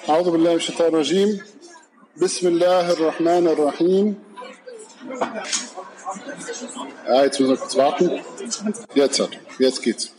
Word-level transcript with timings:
أعوذ 0.00 0.30
بالله 0.30 0.50
من 0.50 0.56
الشيطان 0.56 0.88
الرجيم 0.88 1.40
بسم 2.16 2.48
الله 2.48 2.92
الرحمن 2.92 3.46
الرحيم 3.46 4.16
Ja, 7.06 7.24
jetzt 7.24 7.40
müssen 7.40 7.50
wir 7.50 7.56
kurz 7.58 7.76
warten. 7.76 8.10
Jetzt 8.94 9.20
hat, 9.20 9.30
jetzt 9.58 9.82
geht's. 9.82 10.12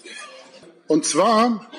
Und 0.88 1.06
zwar, 1.06 1.70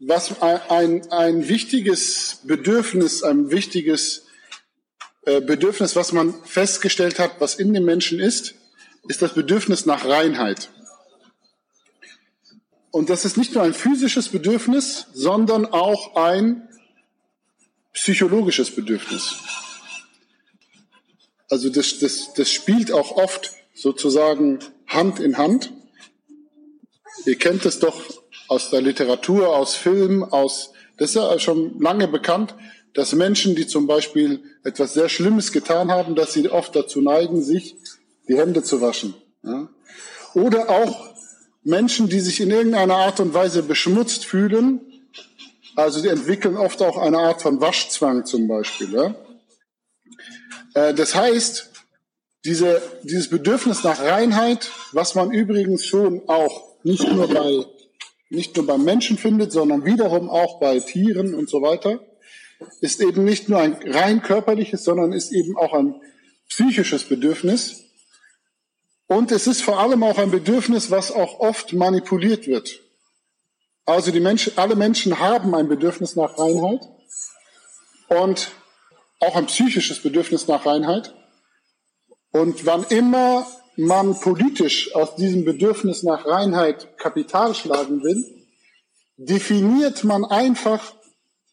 was 0.00 0.42
ein, 0.42 1.10
ein 1.12 1.48
wichtiges 1.48 2.40
Bedürfnis, 2.42 3.22
ein 3.22 3.50
wichtiges 3.50 4.26
äh, 5.24 5.40
Bedürfnis, 5.40 5.94
was 5.94 6.12
man 6.12 6.34
festgestellt 6.44 7.20
hat, 7.20 7.40
was 7.40 7.54
in 7.54 7.72
dem 7.74 7.84
Menschen 7.84 8.18
ist, 8.18 8.54
ist 9.06 9.22
das 9.22 9.34
Bedürfnis 9.34 9.86
nach 9.86 10.04
Reinheit. 10.04 10.70
Und 12.90 13.08
das 13.08 13.24
ist 13.24 13.36
nicht 13.36 13.54
nur 13.54 13.62
ein 13.62 13.74
physisches 13.74 14.28
Bedürfnis, 14.28 15.06
sondern 15.12 15.64
auch 15.66 16.16
ein 16.16 16.67
psychologisches 17.93 18.71
Bedürfnis. 18.71 19.35
Also 21.49 21.69
das, 21.69 21.99
das, 21.99 22.33
das 22.33 22.51
spielt 22.51 22.91
auch 22.91 23.11
oft 23.11 23.51
sozusagen 23.73 24.59
Hand 24.87 25.19
in 25.19 25.37
Hand. 25.37 25.71
Ihr 27.25 27.37
kennt 27.37 27.65
es 27.65 27.79
doch 27.79 28.01
aus 28.47 28.69
der 28.69 28.81
Literatur, 28.81 29.55
aus 29.55 29.75
Filmen, 29.75 30.23
aus, 30.23 30.71
das 30.97 31.11
ist 31.11 31.15
ja 31.15 31.39
schon 31.39 31.79
lange 31.79 32.07
bekannt, 32.07 32.55
dass 32.93 33.13
Menschen, 33.13 33.55
die 33.55 33.67
zum 33.67 33.87
Beispiel 33.87 34.43
etwas 34.63 34.93
sehr 34.93 35.09
Schlimmes 35.09 35.51
getan 35.51 35.91
haben, 35.91 36.15
dass 36.15 36.33
sie 36.33 36.49
oft 36.49 36.75
dazu 36.75 37.01
neigen, 37.01 37.41
sich 37.41 37.75
die 38.27 38.37
Hände 38.37 38.63
zu 38.63 38.81
waschen. 38.81 39.13
Ja? 39.43 39.69
Oder 40.33 40.69
auch 40.69 41.09
Menschen, 41.63 42.09
die 42.09 42.19
sich 42.19 42.41
in 42.41 42.51
irgendeiner 42.51 42.95
Art 42.95 43.19
und 43.19 43.33
Weise 43.33 43.63
beschmutzt 43.63 44.25
fühlen, 44.25 44.81
also 45.81 46.01
die 46.01 46.09
entwickeln 46.09 46.57
oft 46.57 46.81
auch 46.81 46.97
eine 46.97 47.17
Art 47.19 47.41
von 47.41 47.61
Waschzwang 47.61 48.25
zum 48.25 48.47
Beispiel. 48.47 48.93
Ja? 48.93 49.15
Äh, 50.73 50.93
das 50.93 51.15
heißt, 51.15 51.69
diese, 52.45 52.81
dieses 53.03 53.29
Bedürfnis 53.29 53.83
nach 53.83 53.99
Reinheit, 53.99 54.71
was 54.93 55.15
man 55.15 55.31
übrigens 55.31 55.85
schon 55.85 56.27
auch 56.27 56.77
nicht 56.83 57.11
nur 57.11 57.27
bei 57.27 57.65
nicht 58.29 58.55
nur 58.55 58.67
beim 58.67 58.83
Menschen 58.83 59.17
findet, 59.17 59.51
sondern 59.51 59.85
wiederum 59.85 60.29
auch 60.29 60.59
bei 60.59 60.79
Tieren 60.79 61.33
und 61.33 61.49
so 61.49 61.61
weiter, 61.61 61.99
ist 62.81 63.01
eben 63.01 63.23
nicht 63.23 63.49
nur 63.49 63.59
ein 63.59 63.73
rein 63.85 64.21
körperliches, 64.21 64.83
sondern 64.83 65.13
ist 65.13 65.31
eben 65.31 65.57
auch 65.57 65.73
ein 65.73 65.95
psychisches 66.47 67.05
Bedürfnis. 67.05 67.85
Und 69.07 69.31
es 69.31 69.47
ist 69.47 69.63
vor 69.63 69.79
allem 69.79 70.03
auch 70.03 70.19
ein 70.19 70.29
Bedürfnis, 70.29 70.91
was 70.91 71.11
auch 71.11 71.39
oft 71.39 71.73
manipuliert 71.73 72.45
wird. 72.47 72.81
Also 73.89 74.11
die 74.11 74.19
Menschen, 74.19 74.53
alle 74.55 74.75
Menschen 74.75 75.17
haben 75.17 75.55
ein 75.55 75.67
Bedürfnis 75.67 76.15
nach 76.15 76.37
Reinheit 76.37 76.87
und 78.09 78.51
auch 79.19 79.35
ein 79.35 79.47
psychisches 79.47 80.03
Bedürfnis 80.03 80.47
nach 80.47 80.63
Reinheit. 80.67 81.15
Und 82.31 82.67
wann 82.67 82.83
immer 82.89 83.47
man 83.77 84.13
politisch 84.19 84.93
aus 84.93 85.15
diesem 85.15 85.43
Bedürfnis 85.43 86.03
nach 86.03 86.27
Reinheit 86.27 86.99
Kapital 86.99 87.55
schlagen 87.55 88.03
will, 88.03 88.23
definiert 89.17 90.03
man 90.03 90.23
einfach 90.23 90.93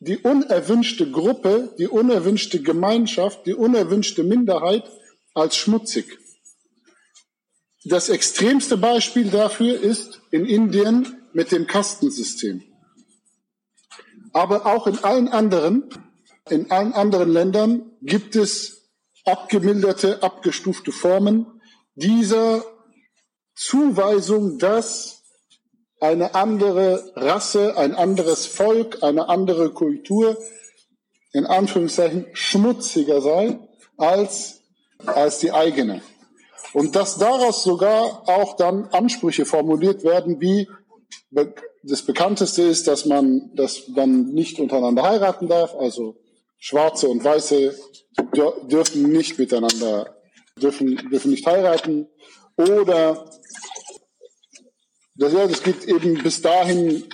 die 0.00 0.18
unerwünschte 0.18 1.10
Gruppe, 1.10 1.74
die 1.78 1.88
unerwünschte 1.88 2.60
Gemeinschaft, 2.60 3.46
die 3.46 3.54
unerwünschte 3.54 4.24
Minderheit 4.24 4.84
als 5.32 5.56
schmutzig. 5.56 6.18
Das 7.84 8.10
extremste 8.10 8.76
Beispiel 8.76 9.30
dafür 9.30 9.80
ist 9.80 10.20
in 10.30 10.44
Indien 10.44 11.16
mit 11.36 11.52
dem 11.52 11.66
Kastensystem. 11.66 12.62
Aber 14.32 14.64
auch 14.64 14.86
in 14.86 15.04
allen 15.04 15.28
anderen, 15.28 15.84
in 16.48 16.70
allen 16.70 16.94
anderen 16.94 17.30
Ländern 17.30 17.90
gibt 18.00 18.36
es 18.36 18.88
abgemilderte, 19.26 20.22
abgestufte 20.22 20.92
Formen 20.92 21.60
dieser 21.94 22.64
Zuweisung, 23.54 24.58
dass 24.58 25.24
eine 26.00 26.34
andere 26.34 27.12
Rasse, 27.16 27.76
ein 27.76 27.94
anderes 27.94 28.46
Volk, 28.46 29.02
eine 29.02 29.28
andere 29.28 29.74
Kultur 29.74 30.38
in 31.32 31.44
Anführungszeichen 31.44 32.28
schmutziger 32.32 33.20
sei 33.20 33.58
als, 33.98 34.62
als 35.04 35.40
die 35.40 35.52
eigene. 35.52 36.00
Und 36.72 36.96
dass 36.96 37.18
daraus 37.18 37.62
sogar 37.62 38.26
auch 38.26 38.56
dann 38.56 38.86
Ansprüche 38.86 39.44
formuliert 39.44 40.02
werden, 40.02 40.40
wie 40.40 40.66
das 41.82 42.02
bekannteste 42.02 42.62
ist, 42.62 42.86
dass 42.86 43.06
man, 43.06 43.50
dass 43.54 43.88
man 43.88 44.32
nicht 44.32 44.58
untereinander 44.58 45.02
heiraten 45.02 45.48
darf, 45.48 45.74
also 45.74 46.16
Schwarze 46.58 47.08
und 47.08 47.24
Weiße 47.24 47.74
dürfen 48.70 49.10
nicht 49.10 49.38
miteinander, 49.38 50.16
dürfen, 50.60 50.96
dürfen 51.10 51.30
nicht 51.30 51.46
heiraten. 51.46 52.08
Oder, 52.56 53.30
das, 55.14 55.32
ja, 55.32 55.46
das 55.46 55.62
geht 55.62 55.84
eben 55.84 56.22
bis 56.22 56.40
dahin, 56.42 57.04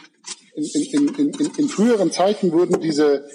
in, 0.54 0.64
in, 0.64 1.08
in, 1.14 1.30
in, 1.30 1.50
in 1.56 1.68
früheren 1.68 2.12
Zeiten 2.12 2.52
wurden 2.52 2.80
diese, 2.80 3.26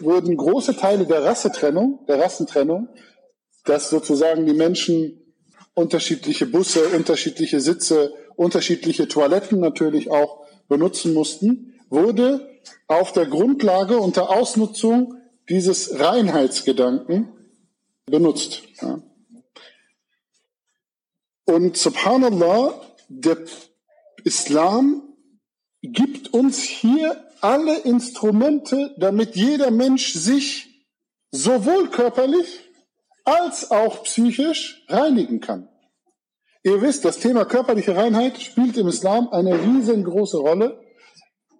wurden 0.00 0.36
große 0.36 0.76
Teile 0.76 1.06
der 1.06 1.22
Rassetrennung, 1.22 2.04
der 2.08 2.18
Rassentrennung, 2.18 2.88
dass 3.64 3.90
sozusagen 3.90 4.46
die 4.46 4.54
Menschen 4.54 5.22
unterschiedliche 5.74 6.46
Busse, 6.46 6.88
unterschiedliche 6.88 7.60
Sitze, 7.60 8.14
unterschiedliche 8.36 9.08
Toiletten 9.08 9.60
natürlich 9.60 10.10
auch 10.10 10.46
benutzen 10.68 11.14
mussten, 11.14 11.74
wurde 11.88 12.60
auf 12.88 13.12
der 13.12 13.26
Grundlage 13.26 13.98
unter 13.98 14.30
Ausnutzung 14.30 15.14
dieses 15.48 15.98
Reinheitsgedanken 15.98 17.28
benutzt. 18.06 18.62
Ja. 18.80 19.00
Und 21.44 21.76
subhanallah, 21.76 22.80
der 23.08 23.38
Islam 24.24 25.14
gibt 25.82 26.32
uns 26.32 26.60
hier 26.60 27.24
alle 27.40 27.78
Instrumente, 27.80 28.94
damit 28.98 29.36
jeder 29.36 29.70
Mensch 29.70 30.14
sich 30.14 30.86
sowohl 31.30 31.90
körperlich 31.90 32.60
als 33.24 33.70
auch 33.70 34.02
psychisch 34.04 34.84
reinigen 34.88 35.40
kann. 35.40 35.68
Ihr 36.66 36.82
wisst, 36.82 37.04
das 37.04 37.20
Thema 37.20 37.44
körperliche 37.44 37.94
Reinheit 37.94 38.42
spielt 38.42 38.76
im 38.76 38.88
Islam 38.88 39.28
eine 39.28 39.52
riesengroße 39.54 40.38
Rolle. 40.38 40.80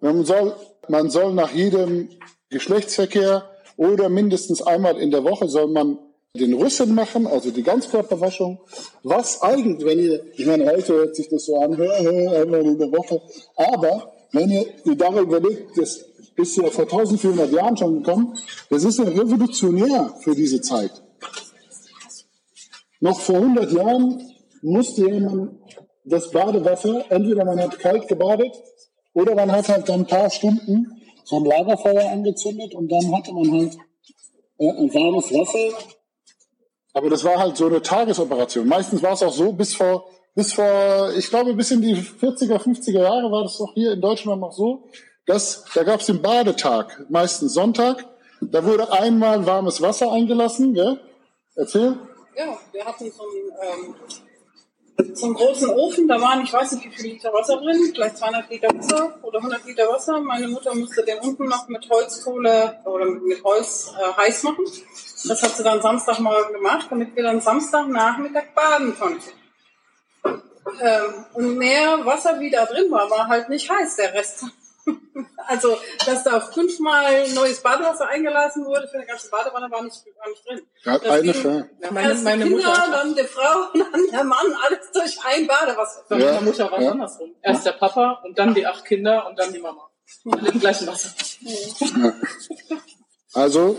Man 0.01 0.25
soll, 0.25 0.53
man 0.89 1.09
soll 1.09 1.33
nach 1.33 1.53
jedem 1.53 2.09
Geschlechtsverkehr 2.49 3.49
oder 3.77 4.09
mindestens 4.09 4.61
einmal 4.61 4.97
in 4.97 5.09
der 5.09 5.23
Woche 5.23 5.47
soll 5.47 5.67
man 5.67 5.97
den 6.35 6.53
Rüssen 6.55 6.93
machen, 6.93 7.25
also 7.25 7.51
die 7.51 7.63
Ganzkörperwaschung. 7.63 8.59
Was 9.03 9.41
eigentlich, 9.41 9.87
wenn 9.87 9.97
ihr, 9.97 10.25
ich 10.33 10.45
meine, 10.45 10.65
heute 10.65 10.95
hört 10.95 11.15
sich 11.15 11.29
das 11.29 11.45
so 11.45 11.57
an, 11.57 11.71
einmal 11.81 12.65
in 12.65 12.77
der 12.77 12.91
Woche, 12.91 13.21
aber 13.55 14.11
wenn 14.33 14.49
ihr, 14.49 14.65
ihr 14.83 14.95
darüber 14.97 15.37
überlegt, 15.37 15.77
das 15.77 16.03
ist 16.35 16.57
ja 16.57 16.69
vor 16.69 16.83
1400 16.83 17.49
Jahren 17.53 17.77
schon 17.77 18.03
gekommen, 18.03 18.37
das 18.69 18.83
ist 18.83 18.99
ja 18.99 19.05
revolutionär 19.05 20.15
für 20.19 20.35
diese 20.35 20.59
Zeit. 20.59 20.91
Noch 22.99 23.21
vor 23.21 23.35
100 23.37 23.71
Jahren 23.71 24.33
musste 24.61 25.09
jemand 25.09 25.59
das 26.05 26.31
Badewasser, 26.31 27.05
entweder 27.09 27.45
man 27.45 27.59
hat 27.59 27.77
kalt 27.79 28.07
gebadet 28.07 28.51
oder 29.13 29.35
man 29.35 29.51
hat 29.51 29.67
halt 29.67 29.89
dann 29.89 30.01
ein 30.01 30.07
paar 30.07 30.29
Stunden 30.29 31.01
so 31.23 31.37
ein 31.37 31.45
Lagerfeuer 31.45 32.09
angezündet 32.09 32.73
und 32.73 32.89
dann 32.89 33.15
hatte 33.15 33.33
man 33.33 33.51
halt 33.51 33.77
äh, 34.59 34.69
ein 34.69 34.93
warmes 34.93 35.31
Wasser. 35.33 35.77
Aber 36.93 37.09
das 37.09 37.23
war 37.23 37.37
halt 37.37 37.57
so 37.57 37.67
eine 37.67 37.81
Tagesoperation. 37.81 38.67
Meistens 38.67 39.03
war 39.03 39.13
es 39.13 39.21
auch 39.21 39.33
so, 39.33 39.51
bis 39.51 39.75
vor, 39.75 40.05
bis 40.33 40.53
vor, 40.53 41.11
ich 41.17 41.29
glaube, 41.29 41.53
bis 41.53 41.71
in 41.71 41.81
die 41.81 41.95
40er, 41.95 42.57
50er 42.57 43.01
Jahre 43.01 43.31
war 43.31 43.43
das 43.43 43.57
doch 43.57 43.73
hier 43.73 43.91
in 43.91 44.01
Deutschland 44.01 44.41
noch 44.41 44.53
so, 44.53 44.87
dass 45.25 45.65
da 45.75 45.83
gab 45.83 45.99
es 45.99 46.05
den 46.05 46.21
Badetag, 46.21 47.05
meistens 47.09 47.53
Sonntag. 47.53 48.05
Da 48.39 48.63
wurde 48.63 48.91
einmal 48.91 49.45
warmes 49.45 49.81
Wasser 49.81 50.11
eingelassen. 50.11 50.73
Gell? 50.73 50.99
Erzähl. 51.55 51.97
Ja, 52.37 52.57
wir 52.71 52.85
hatten 52.85 53.11
so 53.11 53.23
einen, 53.23 53.85
ähm, 53.89 53.95
so 55.13 55.25
einen 55.25 55.35
großen 55.35 55.69
Ofen, 55.69 56.07
da 56.07 56.19
waren, 56.19 56.43
ich 56.43 56.51
weiß 56.51 56.71
nicht 56.71 56.85
wie 56.85 56.89
viel 56.89 57.11
Liter 57.11 57.31
Wasser 57.31 57.57
drin, 57.57 57.91
vielleicht 57.93 58.17
200 58.17 58.49
Liter 58.49 58.69
Wasser 58.69 59.15
oder 59.21 59.37
100 59.39 59.65
Liter 59.65 59.87
Wasser. 59.89 60.19
Meine 60.21 60.47
Mutter 60.47 60.73
musste 60.73 61.03
den 61.03 61.19
unten 61.19 61.45
noch 61.45 61.67
mit 61.67 61.87
Holzkohle 61.89 62.79
oder 62.85 63.05
mit 63.05 63.43
Holz 63.43 63.93
äh, 63.99 64.13
heiß 64.13 64.43
machen. 64.43 64.65
Das 65.27 65.43
hat 65.43 65.55
sie 65.55 65.63
dann 65.63 65.81
Samstagmorgen 65.81 66.53
gemacht, 66.53 66.87
damit 66.89 67.15
wir 67.15 67.23
dann 67.23 67.41
Samstagnachmittag 67.41 68.53
baden 68.55 68.97
konnten. 68.97 69.29
Ähm, 70.81 71.25
und 71.33 71.57
mehr 71.57 72.05
Wasser, 72.05 72.39
wie 72.39 72.49
da 72.49 72.65
drin 72.65 72.91
war, 72.91 73.09
war 73.09 73.27
halt 73.27 73.49
nicht 73.49 73.69
heiß. 73.69 73.95
Der 73.97 74.13
Rest 74.13 74.45
also, 75.47 75.77
dass 76.05 76.23
da 76.23 76.39
fünfmal 76.39 77.29
neues 77.33 77.61
Badewasser 77.61 78.07
eingelassen 78.07 78.65
wurde 78.65 78.87
für 78.87 78.97
eine 78.97 79.05
ganze 79.05 79.29
Badewanne, 79.29 79.69
war 79.71 79.83
nicht, 79.83 80.03
war 80.17 80.29
nicht 80.29 80.47
drin. 80.47 80.61
Gab 80.83 81.03
eine 81.03 81.33
für. 81.33 81.69
Ja, 81.81 81.91
meine, 81.91 82.13
meine 82.15 82.43
Kinder, 82.43 82.69
Mutter. 82.69 82.91
dann 82.91 83.15
die 83.15 83.23
Frau, 83.23 83.67
dann 83.73 84.07
der 84.11 84.23
Mann, 84.23 84.55
alles 84.65 84.76
durch 84.97 85.17
ein 85.25 85.47
Badewasser. 85.47 86.05
Bei 86.09 86.17
meiner 86.17 86.41
Mutter 86.41 86.71
war 86.71 86.79
es 86.79 86.87
andersrum. 86.87 87.35
Erst 87.41 87.65
der 87.65 87.73
Papa 87.73 88.21
und 88.23 88.37
dann 88.37 88.53
die 88.53 88.65
acht 88.65 88.85
Kinder 88.85 89.27
und 89.27 89.37
dann 89.37 89.53
die 89.53 89.59
Mama. 89.59 89.89
Alle 90.31 90.49
im 90.51 90.59
gleichen 90.59 90.87
Wasser. 90.87 91.13
Also, 93.33 93.77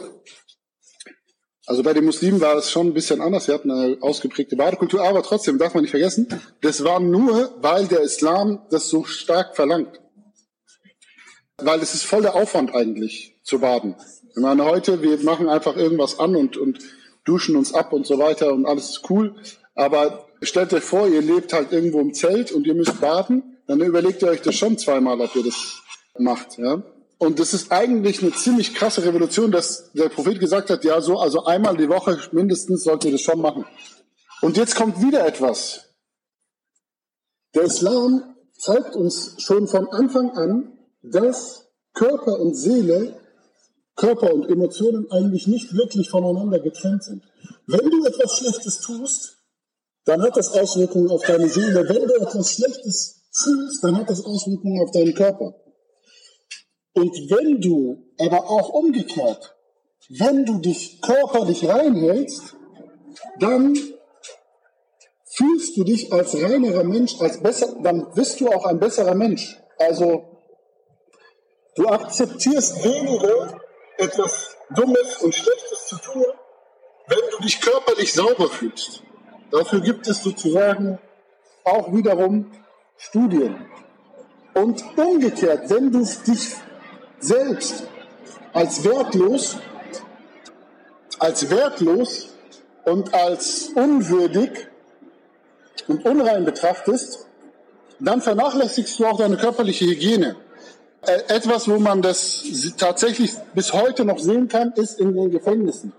also 1.67 1.83
bei 1.83 1.93
den 1.93 2.05
Muslimen 2.05 2.41
war 2.41 2.57
es 2.57 2.71
schon 2.71 2.89
ein 2.89 2.95
bisschen 2.95 3.21
anders. 3.21 3.49
Wir 3.49 3.55
hatten 3.55 3.71
eine 3.71 3.99
ausgeprägte 4.01 4.57
Badekultur, 4.57 5.03
aber 5.03 5.23
trotzdem 5.23 5.59
darf 5.59 5.75
man 5.75 5.83
nicht 5.83 5.91
vergessen, 5.91 6.29
das 6.61 6.85
war 6.85 7.01
nur, 7.01 7.57
weil 7.61 7.87
der 7.87 8.01
Islam 8.01 8.67
das 8.71 8.89
so 8.89 9.05
stark 9.05 9.57
verlangt. 9.57 10.01
Weil 11.57 11.81
es 11.81 11.95
ist 11.95 12.05
voll 12.05 12.23
der 12.23 12.37
Aufwand 12.37 12.75
eigentlich 12.75 13.41
zu 13.43 13.59
baden. 13.59 13.97
Ich 14.31 14.37
meine, 14.37 14.65
heute, 14.65 15.03
wir 15.03 15.19
machen 15.25 15.49
einfach 15.49 15.77
irgendwas 15.77 16.21
an 16.21 16.37
und, 16.37 16.57
und 16.57 16.79
duschen 17.25 17.57
uns 17.57 17.75
ab 17.75 17.93
und 17.93 18.07
so 18.07 18.19
weiter 18.19 18.53
und 18.53 18.65
alles 18.65 18.91
ist 18.91 19.11
cool. 19.11 19.35
Aber 19.75 20.28
stellt 20.43 20.73
euch 20.73 20.85
vor, 20.85 21.09
ihr 21.09 21.23
lebt 21.23 21.53
halt 21.53 21.73
irgendwo 21.73 22.01
im 22.01 22.15
Zelt 22.15 22.53
und 22.53 22.67
ihr 22.67 22.75
müsst 22.75 23.01
baden, 23.01 23.59
dann 23.67 23.81
überlegt 23.81 24.23
ihr 24.23 24.29
euch 24.29 24.43
das 24.43 24.55
schon 24.55 24.79
zweimal, 24.79 25.21
ob 25.21 25.35
ihr 25.37 25.45
das 25.45 25.83
macht. 26.19 26.59
Ja? 26.59 26.83
Und 27.19 27.41
das 27.41 27.53
ist 27.53 27.73
eigentlich 27.73 28.23
eine 28.23 28.33
ziemlich 28.33 28.75
krasse 28.75 29.05
Revolution, 29.05 29.51
dass 29.51 29.91
der 29.93 30.09
Prophet 30.09 30.39
gesagt 30.39 30.71
hat, 30.71 30.85
ja, 30.85 31.01
so, 31.01 31.19
also 31.19 31.45
einmal 31.45 31.77
die 31.77 31.89
Woche 31.89 32.19
mindestens 32.33 32.85
sollt 32.85 33.05
ihr 33.05 33.13
das 33.13 33.23
schon 33.23 33.41
machen. 33.41 33.67
Und 34.41 34.57
jetzt 34.57 34.77
kommt 34.77 35.03
wieder 35.03 35.27
etwas. 35.27 35.89
Der 37.55 37.65
Islam 37.65 38.37
zeigt 38.57 38.95
uns 38.95 39.35
schon 39.39 39.67
von 39.67 39.89
Anfang 39.89 40.31
an, 40.31 40.79
dass 41.03 41.67
Körper 41.93 42.39
und 42.39 42.55
Seele, 42.55 43.19
Körper 43.97 44.33
und 44.33 44.49
Emotionen 44.49 45.11
eigentlich 45.11 45.49
nicht 45.49 45.75
wirklich 45.75 46.09
voneinander 46.09 46.61
getrennt 46.61 47.03
sind. 47.03 47.25
Wenn 47.67 47.91
du 47.91 48.05
etwas 48.05 48.39
Schlechtes 48.39 48.81
tust, 48.81 49.38
dann 50.09 50.23
hat 50.23 50.39
das 50.39 50.51
Auswirkungen 50.53 51.11
auf 51.11 51.23
deine 51.23 51.51
Seele. 51.51 51.87
Wenn 51.87 52.09
du 52.09 52.15
etwas 52.15 52.53
Schlechtes 52.53 53.27
fühlst, 53.31 53.85
dann 53.85 53.99
hat 53.99 54.09
das 54.09 54.25
Auswirkungen 54.25 54.81
auf 54.83 54.91
deinen 54.91 55.15
Körper. 55.15 55.55
Und 56.95 57.15
wenn 57.31 57.61
du, 57.61 58.07
aber 58.19 58.49
auch 58.49 58.71
umgekehrt, 58.71 59.55
wenn 60.09 60.47
du 60.47 60.61
dich 60.61 61.03
körperlich 61.03 61.69
reinhältst, 61.69 62.57
dann 63.39 63.77
fühlst 65.27 65.77
du 65.77 65.85
dich 65.85 66.11
als 66.11 66.35
reinerer 66.35 66.85
Mensch, 66.85 67.21
als 67.21 67.43
besser, 67.43 67.77
dann 67.83 68.11
bist 68.15 68.41
du 68.41 68.49
auch 68.49 68.65
ein 68.65 68.81
besserer 68.81 69.15
Mensch. 69.15 69.61
Also 69.79 70.25
du 71.77 71.87
akzeptierst 71.87 72.83
weniger 72.83 73.61
etwas 73.99 74.57
Dummes 74.75 75.19
und 75.23 75.35
Schlechtes 75.35 75.87
zu 75.87 75.97
tun, 75.99 76.25
wenn 77.09 77.31
du 77.31 77.43
dich 77.43 77.61
körperlich 77.61 78.15
sauber 78.15 78.49
fühlst. 78.49 79.03
Dafür 79.51 79.81
gibt 79.81 80.07
es 80.07 80.23
sozusagen 80.23 80.99
auch 81.65 81.93
wiederum 81.93 82.51
Studien. 82.97 83.57
Und 84.55 84.83
umgekehrt, 84.97 85.71
wenn 85.71 85.91
du 85.93 86.05
dich 86.27 86.57
selbst 87.21 87.85
als 88.53 88.85
wertlos, 88.85 89.57
als 91.19 91.49
wertlos 91.51 92.29
und 92.85 93.15
als 93.15 93.71
unwürdig 93.75 94.51
und 95.87 96.05
unrein 96.05 96.45
betrachtest, 96.45 97.27
dann 98.01 98.21
vernachlässigst 98.21 98.99
du 98.99 99.07
auch 99.07 99.19
deine 99.19 99.37
körperliche 99.37 99.87
Hygiene. 99.87 100.37
Äh, 101.03 101.35
etwas, 101.35 101.69
wo 101.69 101.79
man 101.79 102.03
das 102.03 102.45
tatsächlich 102.77 103.33
bis 103.55 103.73
heute 103.73 104.05
noch 104.05 104.19
sehen 104.19 104.49
kann, 104.49 104.73
ist 104.73 105.01
in 105.01 105.15
den 105.15 105.31
Gefängnissen. 105.31 105.93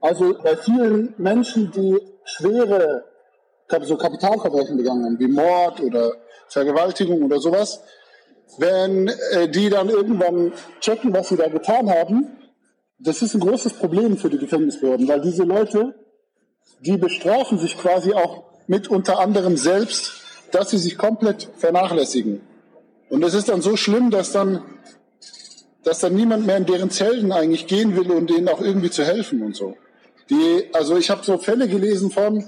Also 0.00 0.36
bei 0.42 0.56
vielen 0.56 1.14
Menschen, 1.18 1.72
die 1.72 1.98
schwere 2.28 3.04
so 3.82 3.96
Kapitalverbrechen 3.96 4.76
begangen 4.76 5.04
haben, 5.04 5.18
wie 5.18 5.28
Mord 5.28 5.80
oder 5.80 6.12
Vergewaltigung 6.48 7.22
oder 7.22 7.38
sowas, 7.38 7.82
wenn 8.56 9.08
äh, 9.32 9.48
die 9.48 9.68
dann 9.68 9.88
irgendwann 9.90 10.52
checken, 10.80 11.12
was 11.12 11.28
sie 11.28 11.36
da 11.36 11.48
getan 11.48 11.90
haben, 11.90 12.38
das 12.98 13.22
ist 13.22 13.34
ein 13.34 13.40
großes 13.40 13.74
Problem 13.74 14.16
für 14.16 14.30
die 14.30 14.38
Gefängnisbehörden, 14.38 15.06
weil 15.06 15.20
diese 15.20 15.44
Leute, 15.44 15.94
die 16.80 16.96
bestrafen 16.96 17.58
sich 17.58 17.76
quasi 17.76 18.12
auch 18.12 18.44
mit 18.66 18.88
unter 18.88 19.18
anderem 19.20 19.56
selbst, 19.56 20.12
dass 20.50 20.70
sie 20.70 20.78
sich 20.78 20.96
komplett 20.96 21.48
vernachlässigen. 21.56 22.40
Und 23.10 23.22
es 23.22 23.34
ist 23.34 23.48
dann 23.48 23.62
so 23.62 23.76
schlimm, 23.76 24.10
dass 24.10 24.32
dann, 24.32 24.62
dass 25.84 26.00
dann 26.00 26.14
niemand 26.14 26.46
mehr 26.46 26.56
in 26.56 26.66
deren 26.66 26.90
Zelten 26.90 27.32
eigentlich 27.32 27.66
gehen 27.66 27.96
will, 27.96 28.10
um 28.10 28.26
denen 28.26 28.48
auch 28.48 28.60
irgendwie 28.60 28.90
zu 28.90 29.04
helfen 29.04 29.42
und 29.42 29.54
so. 29.54 29.76
Die, 30.30 30.68
also 30.72 30.96
ich 30.96 31.08
habe 31.08 31.24
so 31.24 31.38
Fälle 31.38 31.68
gelesen 31.68 32.10
von, 32.10 32.44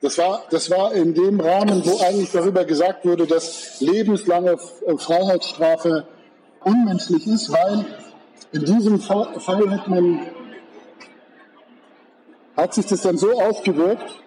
das 0.00 0.18
war, 0.18 0.42
das 0.50 0.68
war 0.70 0.92
in 0.94 1.14
dem 1.14 1.38
Rahmen, 1.40 1.84
wo 1.84 1.98
eigentlich 2.00 2.32
darüber 2.32 2.64
gesagt 2.64 3.04
wurde, 3.04 3.26
dass 3.26 3.80
lebenslange 3.80 4.58
Freiheitsstrafe 4.98 6.06
unmenschlich 6.64 7.26
ist, 7.28 7.52
weil 7.52 7.84
in 8.52 8.64
diesem 8.64 9.00
Fall 9.00 9.28
hat 9.70 9.88
man, 9.88 10.26
hat 12.56 12.74
sich 12.74 12.86
das 12.86 13.02
dann 13.02 13.16
so 13.16 13.30
ausgewirkt, 13.40 14.22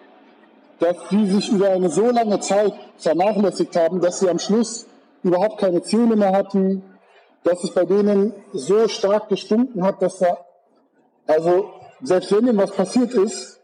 dass 0.78 0.96
die 1.10 1.30
sich 1.30 1.50
über 1.50 1.70
eine 1.70 1.90
so 1.90 2.10
lange 2.10 2.40
Zeit 2.40 2.72
vernachlässigt 2.96 3.76
haben, 3.76 4.00
dass 4.00 4.20
sie 4.20 4.30
am 4.30 4.38
Schluss 4.38 4.86
überhaupt 5.22 5.58
keine 5.58 5.82
Zähne 5.82 6.16
mehr 6.16 6.32
hatten, 6.32 6.82
dass 7.44 7.62
es 7.62 7.72
bei 7.72 7.84
denen 7.84 8.34
so 8.52 8.88
stark 8.88 9.28
gestunken 9.28 9.84
hat, 9.84 10.00
dass 10.02 10.18
da, 10.18 10.38
also 11.26 11.70
selbst 12.02 12.32
wenn 12.32 12.46
ihnen 12.46 12.58
was 12.58 12.72
passiert 12.72 13.14
ist, 13.14 13.60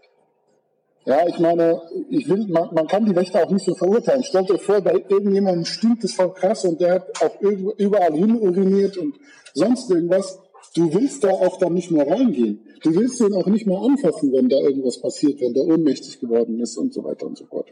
ja, 1.05 1.26
ich 1.26 1.38
meine, 1.40 1.82
ich 2.11 2.29
will, 2.29 2.46
man, 2.46 2.73
man 2.73 2.87
kann 2.87 3.05
die 3.05 3.17
Wächter 3.17 3.44
auch 3.44 3.50
nicht 3.50 3.64
so 3.64 3.75
verurteilen. 3.75 4.23
Stellt 4.23 4.50
euch 4.50 4.62
vor, 4.62 4.81
bei 4.81 5.05
irgendjemandem 5.08 5.64
stinkt 5.64 6.05
es 6.05 6.14
voll 6.14 6.32
krass 6.32 6.64
und 6.64 6.81
der 6.81 6.94
hat 6.94 7.23
auch 7.23 7.40
überall 7.40 8.12
hin 8.12 8.40
uriniert 8.40 8.96
und 8.96 9.17
sonst 9.52 9.90
irgendwas. 9.90 10.38
Du 10.75 10.94
willst 10.94 11.25
da 11.25 11.31
auch 11.31 11.58
dann 11.58 11.75
nicht 11.75 11.90
mehr 11.90 12.08
reingehen. 12.08 12.61
Du 12.82 12.94
willst 12.94 13.20
den 13.20 13.34
auch 13.34 13.46
nicht 13.46 13.67
mehr 13.67 13.79
anfassen, 13.79 14.32
wenn 14.32 14.49
da 14.49 14.56
irgendwas 14.58 15.00
passiert, 15.00 15.40
wenn 15.40 15.55
der 15.55 15.64
ohnmächtig 15.64 16.20
geworden 16.20 16.61
ist 16.61 16.76
und 16.76 16.94
so 16.94 17.02
weiter 17.02 17.26
und 17.26 17.37
so 17.37 17.46
fort. 17.46 17.67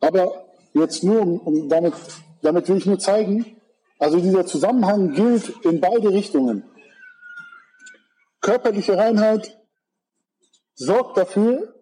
Aber 0.00 0.46
jetzt 0.72 1.04
nur, 1.04 1.20
um, 1.20 1.38
um 1.40 1.68
damit, 1.68 1.92
damit 2.42 2.68
will 2.68 2.78
ich 2.78 2.86
nur 2.86 2.98
zeigen, 2.98 3.44
also 3.98 4.20
dieser 4.20 4.46
Zusammenhang 4.46 5.12
gilt 5.12 5.52
in 5.64 5.80
beide 5.80 6.10
Richtungen. 6.10 6.64
Körperliche 8.46 8.96
Reinheit 8.96 9.58
sorgt 10.76 11.16
dafür, 11.16 11.74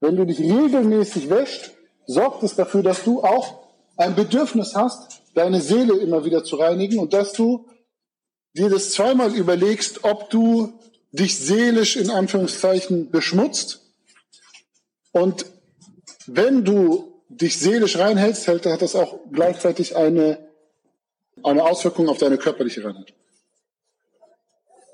wenn 0.00 0.14
du 0.14 0.26
dich 0.26 0.40
regelmäßig 0.40 1.30
wäscht, 1.30 1.70
sorgt 2.04 2.42
es 2.42 2.54
dafür, 2.54 2.82
dass 2.82 3.02
du 3.02 3.22
auch 3.22 3.66
ein 3.96 4.14
Bedürfnis 4.14 4.74
hast, 4.74 5.22
deine 5.32 5.62
Seele 5.62 5.98
immer 5.98 6.26
wieder 6.26 6.44
zu 6.44 6.56
reinigen 6.56 6.98
und 6.98 7.14
dass 7.14 7.32
du 7.32 7.66
dir 8.52 8.68
das 8.68 8.90
zweimal 8.90 9.34
überlegst, 9.34 10.04
ob 10.04 10.28
du 10.28 10.78
dich 11.12 11.38
seelisch 11.38 11.96
in 11.96 12.10
Anführungszeichen 12.10 13.10
beschmutzt. 13.10 13.80
Und 15.12 15.46
wenn 16.26 16.62
du 16.62 17.22
dich 17.30 17.58
seelisch 17.58 17.96
reinhältst, 17.96 18.46
hat 18.48 18.82
das 18.82 18.96
auch 18.96 19.20
gleichzeitig 19.32 19.96
eine, 19.96 20.46
eine 21.42 21.64
Auswirkung 21.64 22.10
auf 22.10 22.18
deine 22.18 22.36
körperliche 22.36 22.84
Reinheit. 22.84 23.14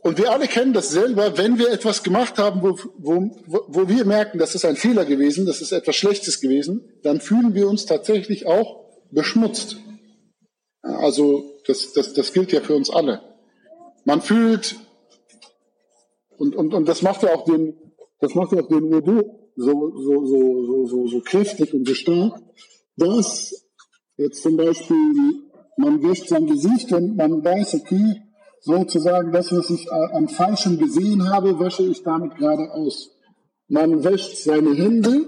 Und 0.03 0.19
wir 0.19 0.33
alle 0.33 0.49
kennen 0.49 0.73
das 0.73 0.91
selber, 0.91 1.39
wenn 1.39 1.59
wir 1.59 1.71
etwas 1.71 2.03
gemacht 2.03 2.37
haben, 2.37 2.61
wo, 2.61 2.77
wo, 2.99 3.31
wo 3.69 3.89
wir 3.89 4.05
merken, 4.05 4.39
das 4.39 4.57
ist 4.57 4.65
ein 4.65 4.75
Fehler 4.75 5.05
gewesen, 5.05 5.47
das 5.47 5.61
ist 5.61 5.71
etwas 5.71 5.95
Schlechtes 5.95 6.41
gewesen, 6.41 6.93
dann 7.05 7.21
fühlen 7.21 7.55
wir 7.55 7.69
uns 7.69 7.87
tatsächlich 7.87 8.47
auch 8.47 8.85
beschmutzt. 9.13 9.77
Also 10.83 11.45
das, 11.69 11.93
das, 11.93 12.15
das 12.15 12.33
gilt 12.33 12.51
ja 12.51 12.61
für 12.61 12.75
uns 12.75 12.91
alle. 12.91 13.23
Man 14.05 14.21
fühlt, 14.21 14.75
und, 16.37 16.57
und, 16.57 16.75
und 16.75 16.89
das 16.89 17.03
macht 17.03 17.23
ja 17.23 17.33
auch 17.33 17.45
den, 17.45 17.77
das 18.19 18.35
macht 18.35 18.51
ja 18.53 18.61
auch 18.61 18.69
den 18.69 18.93
Wudu 18.93 19.23
so, 19.55 19.93
so, 19.97 20.27
so, 20.27 20.67
so, 20.67 20.87
so, 20.87 21.07
so 21.07 21.21
kräftig 21.21 21.73
und 21.75 21.87
so 21.87 21.95
stark, 21.95 22.43
dass 22.97 23.69
jetzt 24.17 24.43
zum 24.43 24.57
Beispiel 24.57 25.45
man 25.77 26.03
wäscht 26.03 26.29
sein 26.29 26.47
Gesicht 26.47 26.93
und 26.93 27.17
man 27.17 27.45
weiß, 27.45 27.75
okay, 27.75 28.23
sozusagen 28.63 29.33
das, 29.33 29.53
was 29.53 29.71
ich 29.71 29.91
an 29.93 30.29
Falschem 30.29 30.79
gesehen 30.79 31.29
habe, 31.31 31.59
wasche 31.59 31.83
ich 31.83 32.03
damit 32.03 32.37
gerade 32.37 32.71
aus. 32.73 33.11
Man 33.69 34.05
wäscht 34.05 34.37
seine 34.37 34.75
Hände 34.75 35.27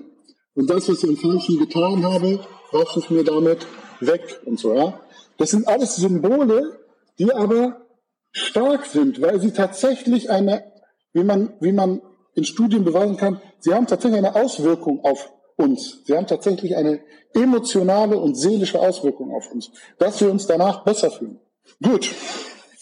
und 0.54 0.70
das, 0.70 0.88
was 0.88 1.02
ich 1.02 1.10
an 1.10 1.16
Falschem 1.16 1.58
getan 1.58 2.04
habe, 2.04 2.40
wasche 2.72 3.00
ich 3.00 3.10
mir 3.10 3.24
damit 3.24 3.66
weg 4.00 4.40
und 4.44 4.58
so. 4.58 4.74
Ja? 4.74 5.00
Das 5.38 5.50
sind 5.50 5.66
alles 5.66 5.96
Symbole, 5.96 6.78
die 7.18 7.32
aber 7.32 7.82
stark 8.30 8.86
sind, 8.86 9.20
weil 9.20 9.40
sie 9.40 9.52
tatsächlich 9.52 10.30
eine, 10.30 10.64
wie 11.12 11.24
man, 11.24 11.54
wie 11.60 11.72
man 11.72 12.02
in 12.34 12.44
Studien 12.44 12.84
beweisen 12.84 13.16
kann, 13.16 13.40
sie 13.58 13.72
haben 13.74 13.86
tatsächlich 13.86 14.18
eine 14.18 14.34
Auswirkung 14.34 15.04
auf 15.04 15.32
uns. 15.56 16.02
Sie 16.04 16.16
haben 16.16 16.26
tatsächlich 16.26 16.76
eine 16.76 17.00
emotionale 17.32 18.18
und 18.18 18.36
seelische 18.36 18.80
Auswirkung 18.80 19.32
auf 19.32 19.50
uns, 19.52 19.70
dass 19.98 20.20
wir 20.20 20.30
uns 20.30 20.46
danach 20.46 20.84
besser 20.84 21.10
fühlen. 21.10 21.40
Gut. 21.82 22.10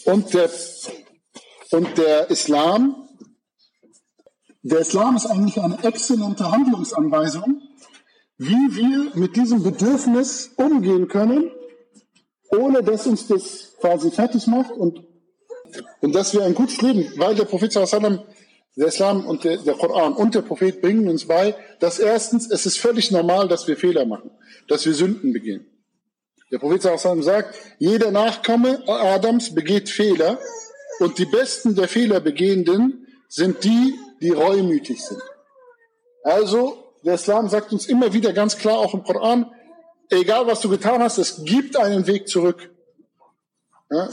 Und 0.05 0.35
der, 0.35 0.51
und 1.71 1.99
der 1.99 2.31
Islam, 2.31 3.09
der 4.63 4.81
Islam 4.81 5.17
ist 5.17 5.27
eigentlich 5.27 5.61
eine 5.61 5.83
exzellente 5.83 6.51
Handlungsanweisung, 6.51 7.63
wie 8.39 8.77
wir 8.77 9.13
mit 9.15 9.37
diesem 9.37 9.63
Bedürfnis 9.63 10.51
umgehen 10.57 11.09
können, 11.09 11.51
ohne 12.51 12.83
dass 12.83 13.07
uns 13.07 13.27
das 13.27 13.75
quasi 13.81 14.11
fertig 14.11 14.47
macht 14.47 14.73
und 14.73 15.05
und 16.01 16.15
dass 16.15 16.35
wir 16.35 16.45
ein 16.45 16.55
gutes 16.55 16.81
Leben, 16.83 17.13
weil 17.17 17.35
der 17.35 17.45
Prophet 17.45 17.73
sallam, 17.73 18.23
der 18.77 18.89
Islam 18.89 19.27
und 19.27 19.45
der, 19.45 19.59
der 19.59 19.75
Koran 19.75 20.15
und 20.15 20.35
der 20.35 20.43
Prophet 20.43 20.81
bringen 20.81 21.09
uns 21.09 21.27
bei, 21.27 21.55
dass 21.79 21.99
erstens, 21.99 22.51
es 22.51 22.67
ist 22.67 22.79
völlig 22.79 23.11
normal, 23.11 23.49
dass 23.49 23.67
wir 23.69 23.77
Fehler 23.77 24.07
machen, 24.07 24.31
dass 24.69 24.87
wir 24.87 24.95
Sünden 24.95 25.33
begehen. 25.33 25.67
Der 26.52 26.60
Prophet 26.60 26.82
sallam 26.82 27.24
sagt, 27.24 27.56
jeder 27.78 28.12
Nachkomme 28.12 28.88
Adams 28.88 29.54
begeht 29.54 29.90
Fehler 29.90 30.40
und 31.00 31.18
die 31.18 31.26
besten 31.26 31.76
der 31.76 31.88
Fehlerbegehenden 31.88 33.08
sind 33.28 33.64
die, 33.64 33.96
die 34.22 34.32
reumütig 34.32 35.04
sind. 35.04 35.22
Also, 36.24 36.78
der 37.04 37.16
Islam 37.16 37.50
sagt 37.50 37.74
uns 37.74 37.86
immer 37.88 38.14
wieder 38.14 38.34
ganz 38.34 38.58
klar, 38.58 38.78
auch 38.80 38.94
im 38.94 39.04
Koran, 39.04 39.52
egal 40.10 40.48
was 40.48 40.62
du 40.62 40.70
getan 40.70 41.02
hast, 41.02 41.18
es 41.18 41.44
gibt 41.44 41.76
einen 41.76 42.08
Weg 42.08 42.28
zurück. 42.28 42.70
Ja? 43.92 44.10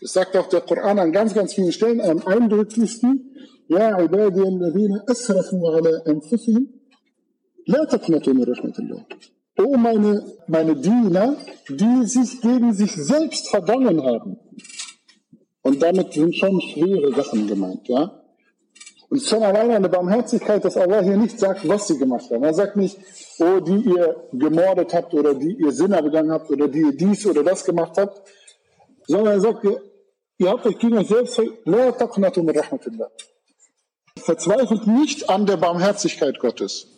Das 0.00 0.12
sagt 0.12 0.36
auch 0.36 0.48
der 0.48 0.60
Koran 0.60 0.98
an 0.98 1.12
ganz, 1.12 1.34
ganz 1.34 1.54
vielen 1.54 1.72
Stellen, 1.72 2.00
am 2.00 2.26
eindrücklichsten, 2.26 3.36
Ja, 3.68 3.94
عبادي 3.94 4.42
الذين 4.42 5.00
أسرفوا 5.10 5.76
على 5.76 6.02
أنفسهم 6.08 6.66
لا 7.66 7.84
تقنطوا 7.84 8.32
من 8.32 8.44
رحمة 8.44 8.74
الله. 8.78 9.04
O 9.57 9.77
meine, 9.77 10.25
meine 10.47 10.75
Diener, 10.75 11.35
die 11.67 12.05
sich 12.05 12.41
gegen 12.41 12.73
sich 12.73 12.93
selbst 12.93 13.49
vergangen 13.49 14.03
haben. 14.03 14.39
Und 15.61 15.81
damit 15.81 16.13
sind 16.13 16.35
schon 16.35 16.59
schwere 16.61 17.13
Sachen 17.13 17.47
gemeint, 17.47 17.87
ja. 17.87 18.21
Und 19.09 19.21
schon 19.21 19.43
alleine 19.43 19.75
eine 19.75 19.89
Barmherzigkeit, 19.89 20.63
dass 20.63 20.77
Allah 20.77 21.01
hier 21.01 21.17
nicht 21.17 21.37
sagt, 21.37 21.67
was 21.67 21.87
sie 21.87 21.97
gemacht 21.97 22.31
haben. 22.31 22.43
Er 22.43 22.53
sagt 22.53 22.77
nicht, 22.77 22.97
oh, 23.39 23.59
die 23.59 23.89
ihr 23.89 24.15
gemordet 24.31 24.93
habt 24.93 25.13
oder 25.13 25.33
die 25.33 25.53
ihr 25.59 25.73
Sinner 25.73 26.01
begangen 26.01 26.31
habt 26.31 26.49
oder 26.49 26.69
die 26.69 26.79
ihr 26.79 26.95
dies 26.95 27.25
oder 27.25 27.43
das 27.43 27.65
gemacht 27.65 27.97
habt, 27.97 28.21
sondern 29.07 29.33
er 29.33 29.41
sagt, 29.41 29.65
ihr, 29.65 30.49
habt 30.49 30.65
euch 30.65 30.79
gegen 30.79 30.97
euch 30.97 31.09
selbst, 31.09 31.37
rahmatillah. 31.37 33.09
Verzweifelt 34.17 34.87
nicht 34.87 35.29
an 35.29 35.45
der 35.45 35.57
Barmherzigkeit 35.57 36.39
Gottes. 36.39 36.90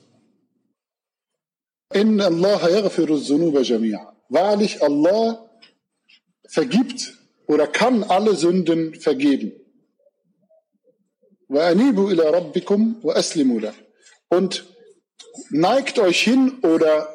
Inna 1.95 2.27
Allah 2.27 2.61
yaghfiru 2.71 3.19
dhunuba 3.19 3.61
jami'a. 3.61 4.13
Wahrlich, 4.29 4.83
Allah 4.83 5.49
vergibt 6.49 7.15
oder 7.47 7.67
kann 7.67 8.03
alle 8.05 8.35
Sünden 8.35 8.95
vergeben. 8.95 9.53
وَأَنِيبُوا 11.51 12.13
إِلَى 12.13 12.25
رَبِّكُمْ 12.31 13.03
وَأَسْلِمُوا 13.03 13.61
لَهُ 13.61 13.75
Und 14.29 14.67
neigt 15.51 15.99
euch 15.99 16.21
hin 16.21 16.59
oder 16.63 17.15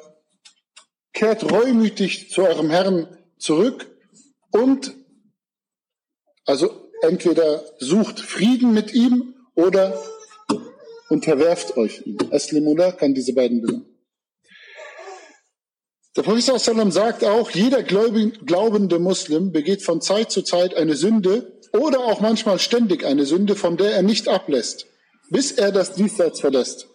kehrt 1.13 1.51
reumütig 1.51 2.31
zu 2.31 2.41
eurem 2.41 2.72
Herrn 2.72 3.15
zurück 3.38 3.91
und 4.51 4.95
also 6.45 6.89
entweder 7.01 7.63
sucht 7.77 8.19
Frieden 8.19 8.74
mit 8.74 8.93
ihm 8.93 9.36
oder 9.55 10.01
unterwerft 11.10 11.77
euch 11.77 12.01
ihm. 12.05 12.17
Aslimullah 12.31 12.91
kann 12.93 13.13
diese 13.13 13.33
beiden 13.33 13.62
besagen. 13.62 13.87
Der 16.18 16.25
Prophet 16.25 16.92
sagt 16.92 17.25
auch, 17.25 17.48
jeder 17.52 17.84
glaubende 17.84 18.98
Muslim 18.98 19.52
begeht 19.52 19.84
von 19.84 20.00
Zeit 20.00 20.32
zu 20.32 20.42
Zeit 20.42 20.75
eine 20.75 20.96
Sünde, 20.96 21.60
oder 21.72 22.00
auch 22.00 22.20
manchmal 22.20 22.58
ständig 22.58 23.06
eine 23.06 23.25
Sünde, 23.25 23.54
von 23.54 23.76
der 23.76 23.92
er 23.92 24.02
nicht 24.02 24.26
ablässt, 24.26 24.87
bis 25.30 25.52
er 25.52 25.70
das 25.70 25.92
Diesseits 25.92 26.40
verlässt. 26.40 26.88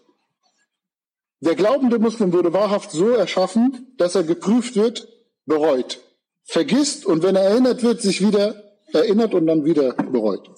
Der 1.39 1.56
glaubende 1.56 2.00
Muslim 2.00 2.34
wurde 2.34 2.51
wahrhaft 2.51 2.92
so 2.92 3.12
erschaffen, 3.12 3.96
dass 3.98 4.15
er 4.15 4.24
geprüft 4.24 4.75
wird, 4.75 5.08
bereut, 5.46 6.01
vergisst 6.44 7.06
und 7.06 7.24
wenn 7.24 7.38
er 7.38 7.44
erinnert 7.44 7.82
wird, 7.82 8.01
sich 8.01 8.20
wieder 8.20 8.74
erinnert 8.92 9.34
und 9.34 9.48
dann 9.48 9.63
wieder 9.63 9.94
bereut. 9.94 10.50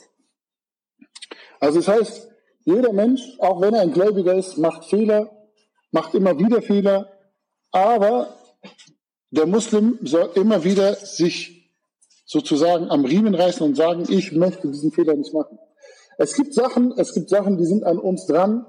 Also 1.59 1.81
das 1.81 1.87
heißt, 1.87 2.29
jeder 2.63 2.93
Mensch, 2.93 3.21
auch 3.37 3.61
wenn 3.61 3.75
er 3.75 3.81
ein 3.81 3.93
Gläubiger 3.93 4.33
ist, 4.33 4.57
macht 4.57 4.85
Fehler, 4.85 5.29
macht 5.91 6.15
immer 6.15 6.39
wieder 6.39 6.63
Fehler, 6.63 7.11
aber 7.69 8.35
der 9.31 9.47
Muslim 9.47 9.99
soll 10.01 10.31
immer 10.35 10.63
wieder 10.63 10.95
sich 10.95 11.71
sozusagen 12.25 12.89
am 12.89 13.05
Riemen 13.05 13.35
reißen 13.35 13.65
und 13.65 13.75
sagen, 13.75 14.05
ich 14.09 14.31
möchte 14.31 14.69
diesen 14.69 14.91
Fehler 14.91 15.15
nicht 15.15 15.33
machen. 15.33 15.59
Es 16.17 16.35
gibt 16.35 16.53
Sachen, 16.53 16.93
es 16.97 17.13
gibt 17.13 17.29
Sachen, 17.29 17.57
die 17.57 17.65
sind 17.65 17.83
an 17.83 17.99
uns 17.99 18.25
dran, 18.25 18.65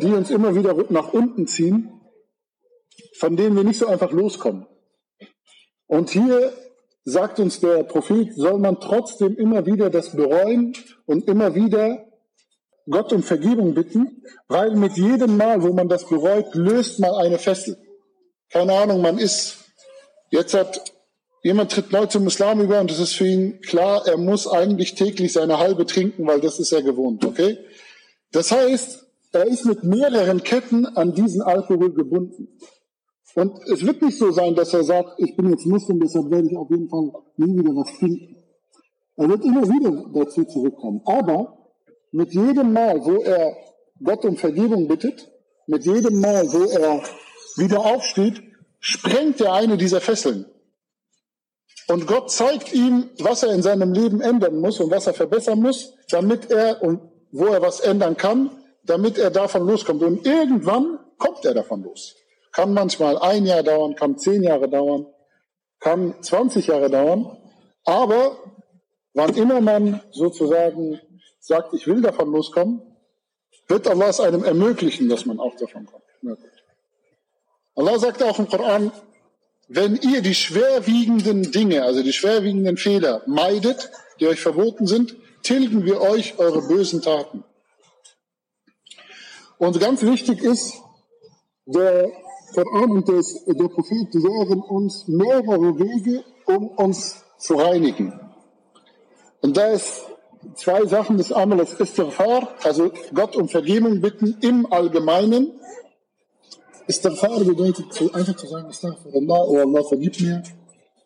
die 0.00 0.12
uns 0.12 0.30
immer 0.30 0.54
wieder 0.54 0.74
nach 0.90 1.12
unten 1.12 1.46
ziehen, 1.46 2.00
von 3.16 3.36
denen 3.36 3.56
wir 3.56 3.64
nicht 3.64 3.78
so 3.78 3.86
einfach 3.86 4.10
loskommen. 4.12 4.66
Und 5.86 6.10
hier 6.10 6.52
sagt 7.04 7.38
uns 7.38 7.60
der 7.60 7.84
Prophet, 7.84 8.34
soll 8.34 8.58
man 8.58 8.80
trotzdem 8.80 9.36
immer 9.36 9.66
wieder 9.66 9.90
das 9.90 10.16
bereuen 10.16 10.74
und 11.06 11.28
immer 11.28 11.54
wieder 11.54 12.06
Gott 12.88 13.12
um 13.12 13.22
Vergebung 13.22 13.74
bitten, 13.74 14.22
weil 14.48 14.74
mit 14.76 14.96
jedem 14.96 15.36
Mal, 15.36 15.62
wo 15.62 15.72
man 15.72 15.88
das 15.88 16.06
bereut, 16.06 16.54
löst 16.54 17.00
man 17.00 17.12
eine 17.12 17.38
Fessel. 17.38 17.78
Keine 18.50 18.74
Ahnung, 18.74 19.00
man 19.00 19.18
ist, 19.18 19.63
jetzt 20.34 20.54
hat 20.54 20.94
Jemand 21.44 21.72
tritt 21.72 21.92
neu 21.92 22.06
zum 22.06 22.26
Islam 22.26 22.62
über 22.62 22.80
und 22.80 22.90
es 22.90 22.98
ist 22.98 23.16
für 23.16 23.26
ihn 23.26 23.60
klar, 23.60 24.06
er 24.06 24.16
muss 24.16 24.48
eigentlich 24.48 24.94
täglich 24.94 25.34
seine 25.34 25.58
halbe 25.58 25.84
trinken, 25.84 26.26
weil 26.26 26.40
das 26.40 26.58
ist 26.58 26.72
er 26.72 26.80
gewohnt, 26.80 27.22
okay? 27.22 27.58
Das 28.32 28.50
heißt, 28.50 29.06
er 29.32 29.46
ist 29.46 29.66
mit 29.66 29.84
mehreren 29.84 30.42
Ketten 30.42 30.86
an 30.86 31.12
diesen 31.12 31.42
Alkohol 31.42 31.92
gebunden. 31.92 32.48
Und 33.34 33.58
es 33.66 33.84
wird 33.84 34.00
nicht 34.00 34.16
so 34.16 34.30
sein, 34.30 34.54
dass 34.54 34.72
er 34.72 34.84
sagt, 34.84 35.18
ich 35.18 35.36
bin 35.36 35.50
jetzt 35.50 35.66
Muslim, 35.66 36.00
deshalb 36.00 36.30
werde 36.30 36.48
ich 36.48 36.56
auf 36.56 36.70
jeden 36.70 36.88
Fall 36.88 37.10
nie 37.36 37.58
wieder 37.58 37.76
was 37.76 37.98
trinken. 37.98 38.36
Er 39.16 39.28
wird 39.28 39.44
immer 39.44 39.68
wieder 39.68 40.10
dazu 40.14 40.44
zurückkommen. 40.44 41.02
Aber 41.04 41.58
mit 42.10 42.32
jedem 42.32 42.72
Mal, 42.72 43.04
wo 43.04 43.22
er 43.22 43.54
Gott 44.02 44.24
um 44.24 44.38
Vergebung 44.38 44.88
bittet, 44.88 45.30
mit 45.66 45.84
jedem 45.84 46.20
Mal, 46.20 46.50
wo 46.50 46.64
er 46.64 47.02
wieder 47.56 47.84
aufsteht, 47.84 48.40
sprengt 48.84 49.40
er 49.40 49.54
eine 49.54 49.78
dieser 49.78 50.02
Fesseln. 50.02 50.44
Und 51.88 52.06
Gott 52.06 52.30
zeigt 52.30 52.74
ihm, 52.74 53.10
was 53.18 53.42
er 53.42 53.54
in 53.54 53.62
seinem 53.62 53.94
Leben 53.94 54.20
ändern 54.20 54.60
muss 54.60 54.78
und 54.78 54.90
was 54.90 55.06
er 55.06 55.14
verbessern 55.14 55.60
muss, 55.60 55.94
damit 56.10 56.50
er 56.50 56.82
und 56.82 57.00
wo 57.32 57.46
er 57.46 57.62
was 57.62 57.80
ändern 57.80 58.18
kann, 58.18 58.50
damit 58.84 59.16
er 59.16 59.30
davon 59.30 59.66
loskommt. 59.66 60.02
Und 60.02 60.26
irgendwann 60.26 60.98
kommt 61.16 61.46
er 61.46 61.54
davon 61.54 61.82
los. 61.82 62.14
Kann 62.52 62.74
manchmal 62.74 63.18
ein 63.18 63.46
Jahr 63.46 63.62
dauern, 63.62 63.94
kann 63.94 64.18
zehn 64.18 64.42
Jahre 64.42 64.68
dauern, 64.68 65.06
kann 65.80 66.22
20 66.22 66.66
Jahre 66.66 66.90
dauern. 66.90 67.38
Aber 67.84 68.36
wann 69.14 69.34
immer 69.34 69.62
man 69.62 70.02
sozusagen 70.10 71.00
sagt, 71.40 71.72
ich 71.72 71.86
will 71.86 72.02
davon 72.02 72.30
loskommen, 72.30 72.82
wird 73.66 73.88
Allah 73.88 74.08
es 74.08 74.20
einem 74.20 74.44
ermöglichen, 74.44 75.08
dass 75.08 75.24
man 75.24 75.40
auch 75.40 75.56
davon 75.56 75.86
kommt. 75.86 76.04
Allah 77.76 77.98
sagt 77.98 78.22
auch 78.22 78.38
im 78.38 78.48
Koran, 78.48 78.92
wenn 79.68 79.96
ihr 79.96 80.22
die 80.22 80.34
schwerwiegenden 80.34 81.50
Dinge, 81.50 81.82
also 81.82 82.02
die 82.02 82.12
schwerwiegenden 82.12 82.76
Fehler 82.76 83.22
meidet, 83.26 83.90
die 84.20 84.28
euch 84.28 84.40
verboten 84.40 84.86
sind, 84.86 85.16
tilgen 85.42 85.84
wir 85.84 86.00
euch 86.00 86.38
eure 86.38 86.62
bösen 86.62 87.02
Taten. 87.02 87.44
Und 89.58 89.80
ganz 89.80 90.02
wichtig 90.02 90.42
ist, 90.42 90.74
der 91.66 92.10
Koran 92.54 92.90
und 92.90 93.08
des, 93.08 93.44
der 93.44 93.68
Prophet 93.68 94.14
lehren 94.14 94.62
uns 94.62 95.08
mehrere 95.08 95.78
Wege, 95.78 96.24
um 96.46 96.68
uns 96.68 97.24
zu 97.38 97.54
reinigen. 97.54 98.20
Und 99.40 99.56
da 99.56 99.68
ist 99.68 100.04
zwei 100.54 100.86
Sachen. 100.86 101.18
Das 101.18 101.32
einmal 101.32 101.58
das 101.58 101.78
Istighfar, 101.80 102.48
also 102.62 102.92
Gott 103.12 103.36
um 103.36 103.48
Vergebung 103.48 104.00
bitten 104.00 104.36
im 104.40 104.70
Allgemeinen 104.72 105.52
Istighfar 106.86 107.42
bedeutet 107.44 107.86
einfach 108.14 108.36
zu 108.36 108.46
sagen, 108.46 108.68
Astaghfirullah, 108.68 109.44
oh 109.48 109.56
Allah, 109.58 109.82
vergib 109.84 110.20
mir. 110.20 110.42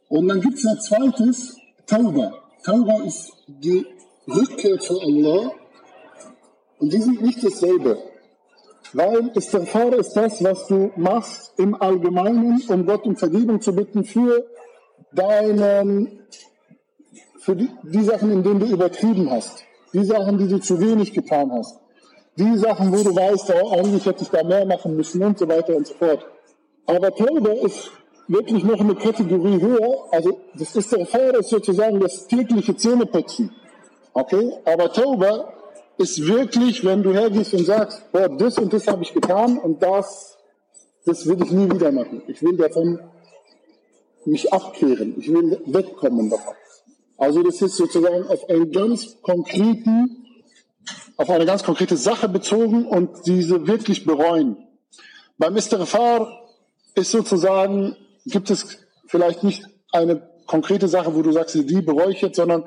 Und 0.08 0.28
dann 0.28 0.40
gibt 0.40 0.58
es 0.58 0.66
ein 0.66 0.80
zweites, 0.80 1.56
Tauba. 1.87 2.32
Tauba 2.64 3.02
ist 3.04 3.32
die 3.47 3.87
Rückkehr 4.26 4.78
zu 4.78 5.00
Allah. 5.00 5.52
Und 6.80 6.92
die 6.92 7.00
sind 7.00 7.23
nicht 7.23 7.44
dasselbe. 7.44 7.99
Weil 8.92 9.30
Istighfar 9.35 9.92
ist 9.94 10.14
das, 10.14 10.42
was 10.42 10.66
du 10.66 10.90
machst 10.97 11.52
im 11.58 11.80
Allgemeinen, 11.80 12.61
um 12.68 12.87
Gott 12.87 13.04
um 13.04 13.16
Vergebung 13.16 13.61
zu 13.61 13.73
bitten 13.73 14.02
für 14.04 14.47
deinen, 15.12 16.25
für 17.38 17.54
die, 17.54 17.70
die 17.85 18.02
Sachen, 18.02 18.32
in 18.32 18.42
denen 18.42 18.61
du 18.61 18.66
übertrieben 18.66 19.30
hast. 19.30 19.64
Die 19.92 20.04
Sachen, 20.04 20.38
die 20.38 20.49
du 20.49 20.58
zu 20.58 20.80
wenig 20.80 21.12
getan 21.12 21.52
hast 21.52 21.78
die 22.38 22.57
Sachen, 22.57 22.92
wo 22.92 23.02
du 23.02 23.14
weißt, 23.14 23.52
oh, 23.62 23.71
eigentlich 23.71 24.07
hätte 24.07 24.23
ich 24.23 24.30
da 24.30 24.45
mehr 24.45 24.64
machen 24.64 24.97
müssen 24.97 25.23
und 25.23 25.38
so 25.38 25.49
weiter 25.49 25.75
und 25.75 25.87
so 25.87 25.95
fort. 25.95 26.25
Aber 26.87 27.14
Tauber 27.14 27.52
ist 27.62 27.90
wirklich 28.28 28.62
noch 28.64 28.80
eine 28.80 28.95
Kategorie 28.95 29.61
höher. 29.61 30.04
Also 30.12 30.40
das 30.54 30.76
ist 30.76 30.92
der 30.92 31.07
Feier 31.07 31.35
ist 31.35 31.50
sozusagen 31.50 31.99
das 32.00 32.26
tägliche 32.26 32.76
Zähneputzen. 32.76 33.50
Okay? 34.12 34.52
Aber 34.64 34.92
Tauber 34.92 35.52
ist 35.99 36.25
wirklich, 36.26 36.85
wenn 36.85 37.02
du 37.02 37.12
hergehst 37.12 37.54
und 37.54 37.64
sagst, 37.64 38.11
boah, 38.12 38.28
das 38.28 38.59
und 38.59 38.73
das 38.73 38.87
habe 38.87 39.02
ich 39.02 39.12
getan 39.12 39.59
und 39.59 39.83
das, 39.83 40.38
das 41.04 41.26
will 41.26 41.42
ich 41.42 41.50
nie 41.50 41.71
wieder 41.71 41.90
machen. 41.90 42.23
Ich 42.28 42.40
will 42.42 42.57
davon 42.57 43.00
mich 44.25 44.52
abkehren. 44.52 45.14
Ich 45.18 45.33
will 45.33 45.61
wegkommen 45.66 46.30
davon. 46.30 46.54
Also 47.16 47.42
das 47.42 47.61
ist 47.61 47.76
sozusagen 47.76 48.28
auf 48.28 48.49
einen 48.49 48.71
ganz 48.71 49.21
konkreten, 49.23 50.27
auf 51.18 51.28
eine 51.28 51.44
ganz 51.44 51.64
konkrete 51.64 51.96
Sache 51.96 52.28
bezogen 52.28 52.87
und 52.87 53.26
diese 53.26 53.66
wirklich 53.66 54.04
bereuen. 54.04 54.56
Beim 55.37 55.56
Istighfar 55.56 56.48
ist 56.94 57.10
sozusagen, 57.10 57.96
gibt 58.25 58.50
es 58.50 58.78
vielleicht 59.06 59.42
nicht 59.42 59.64
eine 59.92 60.28
konkrete 60.46 60.88
Sache, 60.88 61.14
wo 61.14 61.22
du 61.22 61.32
sagst, 61.32 61.54
die 61.54 61.82
bereue 61.82 62.12
ich 62.12 62.20
jetzt, 62.20 62.37
sondern 62.37 62.64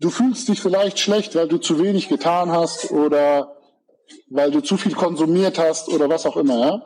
du 0.00 0.10
fühlst 0.10 0.48
dich 0.48 0.60
vielleicht 0.60 0.98
schlecht, 0.98 1.34
weil 1.36 1.48
du 1.48 1.58
zu 1.58 1.80
wenig 1.80 2.08
getan 2.08 2.50
hast 2.50 2.90
oder 2.90 3.56
weil 4.28 4.50
du 4.50 4.60
zu 4.60 4.76
viel 4.76 4.94
konsumiert 4.94 5.58
hast 5.58 5.88
oder 5.88 6.08
was 6.08 6.26
auch 6.26 6.36
immer. 6.36 6.58
Ja? 6.58 6.84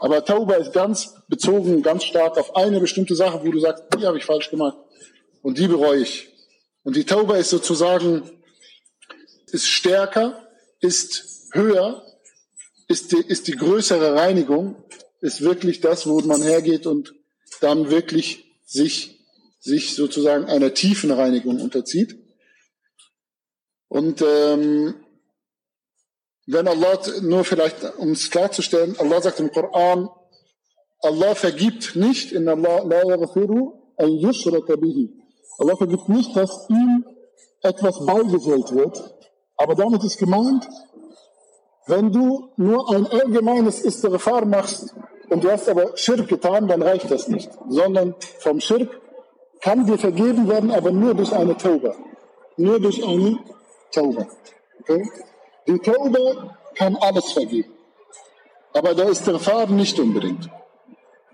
Aber 0.00 0.24
Tauba 0.24 0.54
ist 0.54 0.72
ganz 0.72 1.14
bezogen, 1.28 1.82
ganz 1.82 2.02
stark 2.04 2.36
auf 2.38 2.56
eine 2.56 2.80
bestimmte 2.80 3.14
Sache, 3.14 3.40
wo 3.44 3.50
du 3.52 3.60
sagst, 3.60 3.84
die 3.96 4.04
habe 4.04 4.18
ich 4.18 4.24
falsch 4.24 4.50
gemacht 4.50 4.76
und 5.42 5.58
die 5.58 5.68
bereue 5.68 6.00
ich. 6.00 6.28
Und 6.82 6.96
die 6.96 7.04
Tauba 7.04 7.36
ist 7.36 7.50
sozusagen, 7.50 8.28
ist 9.52 9.66
stärker, 9.66 10.48
ist 10.80 11.48
höher, 11.52 12.04
ist 12.88 13.12
die, 13.12 13.18
ist 13.18 13.48
die 13.48 13.56
größere 13.56 14.14
Reinigung, 14.14 14.76
ist 15.20 15.40
wirklich 15.40 15.80
das, 15.80 16.06
wo 16.06 16.20
man 16.20 16.42
hergeht 16.42 16.86
und 16.86 17.14
dann 17.60 17.90
wirklich 17.90 18.44
sich, 18.64 19.20
sich 19.60 19.94
sozusagen 19.94 20.46
einer 20.46 20.74
tiefen 20.74 21.10
Reinigung 21.10 21.60
unterzieht. 21.60 22.18
Und 23.88 24.22
ähm, 24.22 24.94
wenn 26.46 26.66
Allah, 26.66 26.98
nur 27.20 27.44
vielleicht 27.44 27.96
um 27.98 28.12
es 28.12 28.30
klarzustellen, 28.30 28.98
Allah 28.98 29.20
sagt 29.20 29.38
im 29.38 29.52
Koran, 29.52 30.08
Allah 31.02 31.34
vergibt 31.34 31.96
nicht, 31.96 32.32
in 32.32 32.48
Allah. 32.48 32.82
Allah 35.58 35.76
vergibt 35.76 36.08
nicht, 36.08 36.36
dass 36.36 36.68
ihm 36.68 37.04
etwas 37.60 38.04
beigesellt 38.06 38.72
wird. 38.72 39.21
Aber 39.56 39.74
damit 39.74 40.02
ist 40.04 40.18
gemeint, 40.18 40.68
wenn 41.86 42.12
du 42.12 42.50
nur 42.56 42.90
ein 42.94 43.06
allgemeines 43.06 43.84
Istighfar 43.84 44.44
machst 44.44 44.94
und 45.30 45.42
du 45.42 45.50
hast 45.50 45.68
aber 45.68 45.96
Schirk 45.96 46.28
getan, 46.28 46.68
dann 46.68 46.82
reicht 46.82 47.10
das 47.10 47.28
nicht. 47.28 47.50
Sondern 47.68 48.14
vom 48.38 48.60
Schirk 48.60 48.88
kann 49.60 49.86
dir 49.86 49.98
vergeben 49.98 50.48
werden, 50.48 50.70
aber 50.70 50.90
nur 50.90 51.14
durch 51.14 51.32
eine 51.32 51.56
Tauba. 51.56 51.94
Nur 52.56 52.80
durch 52.80 53.02
eine 53.04 53.38
Tauba. 53.92 54.26
Okay? 54.80 55.08
Die 55.66 55.78
Tauba 55.78 56.56
kann 56.74 56.96
alles 56.96 57.32
vergeben. 57.32 57.72
Aber 58.74 58.94
der 58.94 59.08
Istighfar 59.08 59.66
nicht 59.66 59.98
unbedingt. 59.98 60.48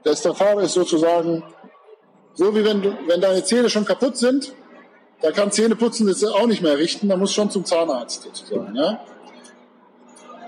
Der 0.05 0.13
Istighfar 0.13 0.61
ist 0.61 0.75
sozusagen 0.75 1.43
so 2.39 2.55
wie 2.55 2.65
wenn, 2.65 2.81
du, 2.81 2.97
wenn 3.09 3.21
deine 3.21 3.43
Zähne 3.43 3.69
schon 3.69 3.85
kaputt 3.85 4.17
sind, 4.17 4.53
da 5.21 5.33
kann 5.33 5.51
Zähne 5.51 5.75
putzen 5.75 6.07
das 6.07 6.23
auch 6.25 6.47
nicht 6.47 6.63
mehr 6.63 6.79
richten, 6.79 7.09
da 7.09 7.17
muss 7.17 7.33
schon 7.33 7.51
zum 7.51 7.65
Zahnarzt 7.65 8.23
sozusagen. 8.23 8.75
Ja? 8.77 9.01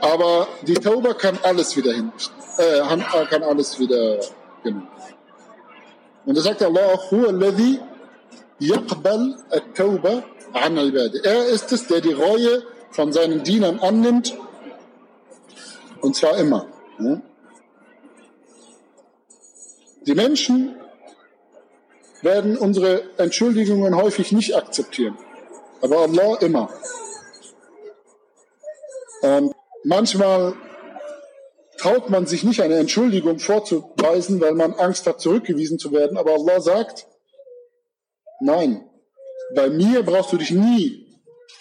Aber 0.00 0.46
die 0.62 0.74
Taube 0.74 1.14
kann 1.14 1.38
alles 1.42 1.76
wieder 1.76 1.92
hinrichten. 1.92 2.36
Äh, 2.58 2.78
äh, 2.78 3.26
kann 3.26 3.42
alles 3.42 3.78
wieder, 3.78 4.20
genau. 4.62 4.82
Und 6.26 6.36
da 6.36 6.42
sagt 6.42 6.62
Allah 6.62 6.94
auch, 6.94 7.10
Huwa 7.10 7.28
alladhi 7.28 7.80
yaqbal 8.58 9.36
at-tauba 9.50 10.22
an 10.52 10.78
al-badi. 10.78 11.20
Er 11.24 11.46
ist 11.46 11.72
es, 11.72 11.86
der 11.86 12.00
die 12.00 12.12
Reue 12.12 12.62
von 12.90 13.12
seinen 13.12 13.42
Dienern 13.42 13.78
annimmt. 13.80 14.36
Und 16.00 16.16
zwar 16.16 16.36
immer. 16.36 16.66
Die 20.06 20.14
Menschen 20.14 20.76
werden 22.22 22.56
unsere 22.56 23.02
Entschuldigungen 23.18 23.96
häufig 23.96 24.32
nicht 24.32 24.56
akzeptieren. 24.56 25.18
Aber 25.80 26.00
Allah 26.00 26.36
immer. 26.40 26.70
Und 29.22 29.54
manchmal 29.84 30.54
traut 31.78 32.10
man 32.10 32.26
sich 32.26 32.44
nicht 32.44 32.60
eine 32.60 32.76
Entschuldigung 32.76 33.38
vorzuweisen, 33.38 34.40
weil 34.40 34.54
man 34.54 34.74
Angst 34.74 35.06
hat, 35.06 35.20
zurückgewiesen 35.20 35.78
zu 35.78 35.92
werden. 35.92 36.18
Aber 36.18 36.34
Allah 36.34 36.60
sagt, 36.60 37.06
nein, 38.40 38.84
bei 39.54 39.70
mir 39.70 40.02
brauchst 40.02 40.32
du 40.32 40.36
dich 40.36 40.50
nie 40.50 41.06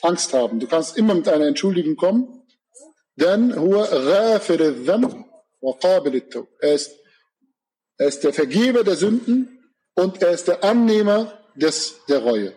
Angst 0.01 0.33
haben. 0.33 0.59
Du 0.59 0.67
kannst 0.67 0.97
immer 0.97 1.15
mit 1.15 1.29
einer 1.29 1.47
Entschuldigung 1.47 1.95
kommen, 1.95 2.43
denn 3.15 3.51
er 3.51 4.01
ist, 6.73 6.91
er 7.97 8.07
ist 8.07 8.23
der 8.23 8.33
Vergeber 8.33 8.83
der 8.83 8.95
Sünden 8.95 9.58
und 9.99 10.21
er 10.21 10.31
ist 10.31 10.47
der 10.47 10.63
Annehmer 10.63 11.33
des, 11.55 12.05
der 12.07 12.19
Reue. 12.19 12.53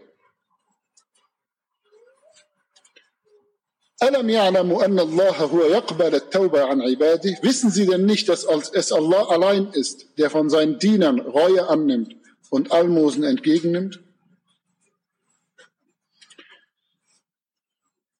Wissen 7.42 7.70
Sie 7.70 7.86
denn 7.86 8.04
nicht, 8.04 8.28
dass 8.28 8.44
es 8.72 8.92
Allah 8.92 9.26
allein 9.28 9.70
ist, 9.72 10.06
der 10.18 10.30
von 10.30 10.50
seinen 10.50 10.78
Dienern 10.78 11.20
Reue 11.20 11.68
annimmt 11.68 12.16
und 12.50 12.72
Almosen 12.72 13.24
entgegennimmt? 13.24 14.00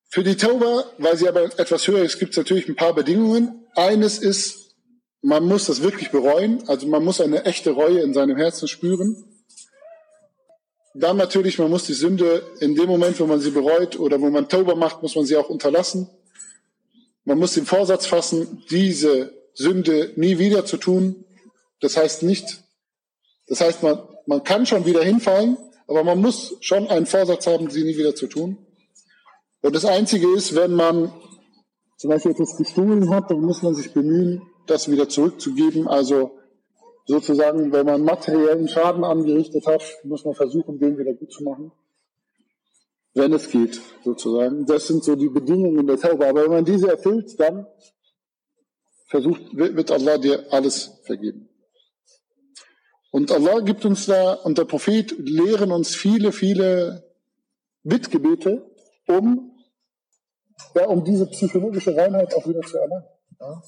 Für 0.09 0.23
die 0.23 0.37
Tauba, 0.37 0.85
weil 0.99 1.17
sie 1.17 1.27
aber 1.27 1.45
etwas 1.59 1.89
höher 1.89 2.05
ist, 2.05 2.19
gibt 2.19 2.33
es 2.33 2.37
natürlich 2.37 2.69
ein 2.69 2.77
paar 2.77 2.95
Bedingungen. 2.95 3.67
Eines 3.75 4.19
ist, 4.19 4.62
man 5.23 5.45
muss 5.45 5.67
das 5.67 5.83
wirklich 5.83 6.11
bereuen, 6.11 6.69
also 6.69 6.87
man 6.89 7.05
muss 7.05 7.21
eine 7.21 7.45
echte 7.45 7.71
Reue 7.71 8.01
in 8.01 8.13
seinem 8.13 8.37
Herzen 8.37 8.67
spüren. 8.67 9.25
Dann 10.95 11.17
natürlich, 11.17 11.59
man 11.59 11.71
muss 11.71 11.85
die 11.85 11.95
Sünde 11.95 12.43
in 12.61 12.75
dem 12.75 12.87
Moment, 12.87 13.19
wo 13.19 13.27
man 13.27 13.41
sie 13.41 13.53
bereut 13.53 13.99
oder 13.99 14.21
wo 14.21 14.29
man 14.29 14.49
Tauba 14.49 14.75
macht, 14.75 15.01
muss 15.01 15.15
man 15.15 15.25
sie 15.25 15.37
auch 15.37 15.49
unterlassen. 15.49 16.11
Man 17.25 17.39
muss 17.39 17.55
den 17.55 17.65
Vorsatz 17.65 18.05
fassen, 18.05 18.65
diese 18.69 19.33
Sünde 19.55 20.13
nie 20.17 20.39
wieder 20.39 20.67
zu 20.67 20.77
tun. 20.77 21.25
Das 21.81 21.97
heißt 21.97 22.25
nicht, 22.25 22.63
das 23.47 23.61
heißt, 23.61 23.83
man, 23.83 24.03
man 24.27 24.45
kann 24.45 24.67
schon 24.67 24.87
wieder 24.87 25.03
hinfallen, 25.03 25.57
aber 25.87 26.05
man 26.05 26.21
muss 26.21 26.57
schon 26.61 26.89
einen 26.89 27.07
Vorsatz 27.07 27.47
haben, 27.47 27.71
sie 27.71 27.85
nie 27.85 27.97
wieder 27.97 28.15
zu 28.15 28.27
tun. 28.27 28.59
Und 29.63 29.75
das 29.75 29.85
Einzige 29.85 30.29
ist, 30.35 30.55
wenn 30.57 30.75
man 30.75 31.13
zum 31.97 32.11
Beispiel 32.11 32.33
etwas 32.33 32.57
gestohlen 32.57 33.11
hat, 33.11 33.31
dann 33.31 33.41
muss 33.41 33.63
man 33.63 33.75
sich 33.75 33.93
bemühen, 33.93 34.43
das 34.67 34.91
wieder 34.91 35.09
zurückzugeben. 35.09 35.89
Also 35.89 36.39
sozusagen, 37.07 37.73
wenn 37.73 37.87
man 37.87 38.03
materiellen 38.03 38.69
Schaden 38.69 39.05
angerichtet 39.05 39.67
hat, 39.67 39.83
muss 40.05 40.25
man 40.25 40.35
versuchen, 40.35 40.79
den 40.79 40.99
wieder 40.99 41.15
gut 41.15 41.33
zu 41.33 41.43
machen. 41.45 41.73
Wenn 43.15 43.33
es 43.33 43.51
geht, 43.51 43.81
sozusagen. 44.05 44.65
Das 44.67 44.87
sind 44.87 45.05
so 45.05 45.17
die 45.17 45.29
Bedingungen 45.29 45.87
der 45.87 45.99
Tauba. 45.99 46.29
Aber 46.31 46.45
wenn 46.45 46.51
man 46.51 46.65
diese 46.65 46.89
erfüllt, 46.89 47.39
dann 47.39 47.67
versucht, 49.07 49.43
wird 49.55 49.91
Allah 49.91 50.17
dir 50.17 50.51
alles 50.51 51.01
vergeben. 51.05 51.49
Und 53.11 53.31
Allah 53.31 53.61
gibt 53.61 53.85
uns 53.85 54.07
da, 54.07 54.33
und 54.33 54.57
der 54.57 54.65
Prophet 54.65 55.15
lehren 55.19 55.71
uns 55.71 55.95
viele, 55.95 56.33
viele 56.33 57.05
Bittgebete, 57.83 58.65
um 59.07 59.53
ja, 60.75 60.87
um 60.87 61.05
diese 61.05 61.27
psychologische 61.27 61.97
Reinheit 61.97 62.35
auch 62.35 62.47
wieder 62.47 62.63
zu 62.63 62.79
erlangen. 62.79 63.05
Ja? 63.41 63.63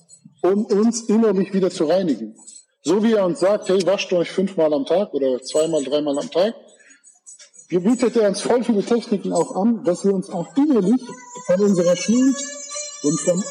Um 0.44 0.66
uns 0.66 1.08
innerlich 1.08 1.54
wieder 1.54 1.70
zu 1.70 1.84
reinigen. 1.84 2.36
So 2.82 3.02
wie 3.02 3.14
er 3.14 3.24
uns 3.24 3.40
sagt, 3.40 3.70
hey, 3.70 3.80
wascht 3.86 4.12
euch 4.12 4.30
fünfmal 4.30 4.74
am 4.74 4.84
Tag 4.84 5.14
oder 5.14 5.40
zweimal, 5.42 5.82
dreimal 5.82 6.18
am 6.18 6.30
Tag, 6.30 6.54
bietet 7.70 8.16
er 8.16 8.28
uns 8.28 8.42
voll 8.42 8.62
viele 8.62 8.84
Techniken 8.84 9.32
auch 9.32 9.56
an, 9.56 9.82
dass 9.84 10.04
wir 10.04 10.14
uns 10.14 10.28
auch 10.28 10.46
innerlich 10.56 11.00
von 11.46 11.60
unserer 11.60 11.96
Schuld 11.96 12.36
und 13.02 13.20
von 13.20 13.42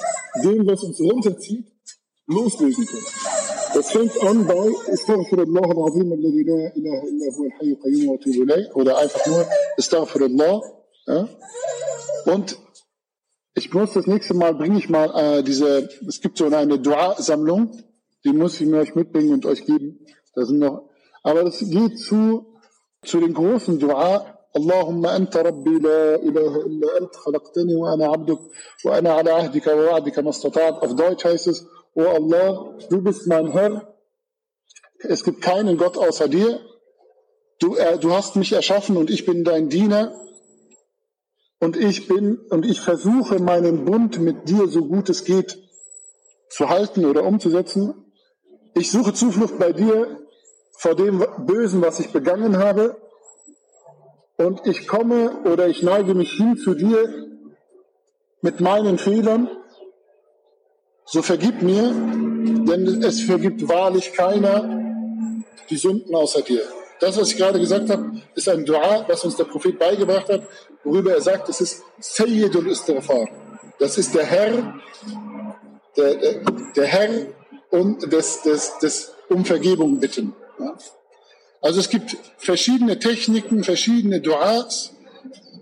dem, 0.43 0.67
was 0.67 0.83
uns 0.83 0.99
runterzieht, 1.01 1.65
loslösen 2.27 2.85
können. 2.85 3.05
Das 3.73 3.91
fängt 3.91 4.21
an 4.21 4.45
bei 4.45 4.71
Astaghfirullah 4.93 5.61
al-Azim 5.61 6.11
alladhi 6.11 6.43
la 6.43 6.71
ilaha 6.75 7.07
illa 7.09 7.27
huwa 7.35 7.47
al-hayy 7.49 7.75
qayyum 7.83 8.07
wa 8.07 8.13
atubu 8.15 8.43
ilayh 8.43 8.71
oder 8.75 8.97
einfach 8.99 9.25
nur 9.25 9.47
Astaghfirullah. 9.77 10.61
Ja? 11.07 11.29
Und 12.25 12.57
ich 13.54 13.72
muss 13.74 13.92
das 13.92 14.06
nächste 14.06 14.34
Mal, 14.34 14.54
bringe 14.54 14.78
ich 14.78 14.88
mal 14.88 15.10
äh, 15.14 15.42
diese, 15.42 15.88
es 16.06 16.20
gibt 16.20 16.38
so 16.38 16.46
eine 16.46 16.78
Dua-Sammlung, 16.78 17.72
die 18.24 18.32
muss 18.32 18.60
ich 18.60 18.66
mir 18.66 18.78
euch 18.78 18.94
mitbringen 18.94 19.32
und 19.32 19.46
euch 19.46 19.64
geben. 19.66 19.98
Da 20.34 20.44
sind 20.44 20.60
noch, 20.60 20.90
aber 21.22 21.44
das 21.44 21.58
geht 21.58 21.98
zu, 21.98 22.60
zu 23.02 23.20
den 23.20 23.34
großen 23.34 23.78
Dua. 23.78 24.34
اللهم 24.56 25.06
أنت 25.06 25.36
ربي 25.36 25.78
لا 25.78 26.14
إله 26.14 26.56
إلا 26.66 26.98
أنت 26.98 27.16
خلقتني 27.16 27.74
وأنا 27.76 28.06
عبدك 28.06 28.38
وأنا 28.84 29.12
على 29.12 29.30
عهدك 29.30 29.66
ووعدك 29.66 30.18
ما 30.18 30.30
استطعت. 30.30 30.82
Auf 30.82 30.96
Deutsch 30.96 31.24
heißt 31.24 31.46
es, 31.48 31.66
O 31.94 32.02
Allah, 32.02 32.74
du 32.88 33.02
bist 33.02 33.26
mein 33.26 33.52
Herr, 33.52 33.94
es 35.00 35.22
gibt 35.24 35.42
keinen 35.42 35.76
Gott 35.76 35.98
außer 35.98 36.28
dir, 36.28 36.60
du, 37.60 37.76
äh, 37.76 37.98
du 37.98 38.12
hast 38.12 38.36
mich 38.36 38.52
erschaffen 38.52 38.96
und 38.96 39.10
ich 39.10 39.26
bin 39.26 39.44
dein 39.44 39.68
Diener 39.68 40.14
und 41.63 41.77
ich 41.77 42.07
bin 42.09 42.39
und 42.49 42.65
ich 42.65 42.81
versuche 42.81 43.39
meinen 43.39 43.85
Bund 43.85 44.19
mit 44.19 44.49
dir 44.49 44.67
so 44.67 44.81
gut 44.85 45.09
es 45.09 45.23
geht 45.23 45.57
zu 46.49 46.67
halten 46.67 47.05
oder 47.05 47.23
umzusetzen. 47.23 47.93
Ich 48.73 48.91
suche 48.91 49.13
Zuflucht 49.13 49.57
bei 49.59 49.71
dir 49.71 50.19
vor 50.73 50.93
dem 50.95 51.25
Bösen, 51.45 51.81
was 51.81 51.99
ich 52.01 52.09
begangen 52.11 52.57
habe. 52.57 52.97
und 54.35 54.65
ich 54.65 54.87
komme 54.87 55.43
oder 55.45 55.67
ich 55.67 55.83
neige 55.83 56.13
mich 56.15 56.31
hin 56.33 56.57
zu 56.57 56.73
dir 56.73 56.99
mit 58.41 58.59
meinen 58.59 58.97
Fehlern, 58.97 59.49
so 61.05 61.21
vergib 61.21 61.61
mir, 61.61 61.83
denn 62.69 63.03
es 63.03 63.21
vergibt 63.21 63.67
wahrlich 63.69 64.11
keiner 64.13 64.57
die 65.69 65.77
Sünden 65.77 66.13
außer 66.15 66.41
dir. 66.41 66.65
Das, 66.99 67.17
was 67.17 67.31
ich 67.31 67.37
gerade 67.37 67.59
gesagt 67.59 67.89
habe, 67.89 68.21
ist 68.35 68.47
ein 68.47 68.65
Dua, 68.65 69.05
was 69.07 69.23
uns 69.25 69.35
der 69.35 69.45
Prophet 69.45 69.77
beigebracht 69.77 70.29
hat, 70.29 70.43
worüber 70.83 71.13
er 71.13 71.21
sagt, 71.21 71.49
es 71.49 71.59
ist 71.61 71.83
Sayyidul 71.99 72.67
Istighfar. 72.67 73.27
Das 73.79 73.97
ist 73.97 74.13
der 74.15 74.25
Herr, 74.25 74.79
der, 75.97 76.15
der, 76.75 76.85
Herr 76.85 77.27
und 77.71 78.11
des, 78.11 78.43
des, 78.43 78.77
des 78.79 79.11
um 79.29 79.43
Vergebung 79.43 79.99
bitten. 79.99 80.33
Ja? 80.59 80.77
Also 81.61 81.79
es 81.79 81.89
gibt 81.89 82.17
verschiedene 82.37 82.99
Techniken, 82.99 83.63
verschiedene 83.63 84.21
Duas. 84.21 84.91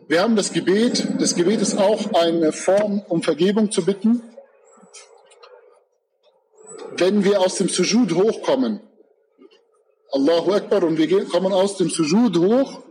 Wir 0.08 0.22
haben 0.22 0.36
das 0.36 0.52
Gebet. 0.52 1.08
Das 1.20 1.36
Gebet 1.36 1.62
ist 1.62 1.78
auch 1.78 2.14
eine 2.14 2.52
Form, 2.52 3.04
um 3.08 3.22
Vergebung 3.22 3.72
zu 3.72 3.86
bitten. 3.86 4.24
Wenn 6.98 7.24
wir 7.24 7.40
aus 7.40 7.56
dem 7.56 7.70
Sujud 7.70 8.14
hochkommen, 8.14 8.82
Allahu 10.14 10.52
Akbar, 10.52 10.84
und 10.84 10.98
wir 10.98 11.26
kommen 11.26 11.54
aus 11.54 11.78
dem 11.78 11.90
Sujud 11.90 12.38
hoch 12.38 12.82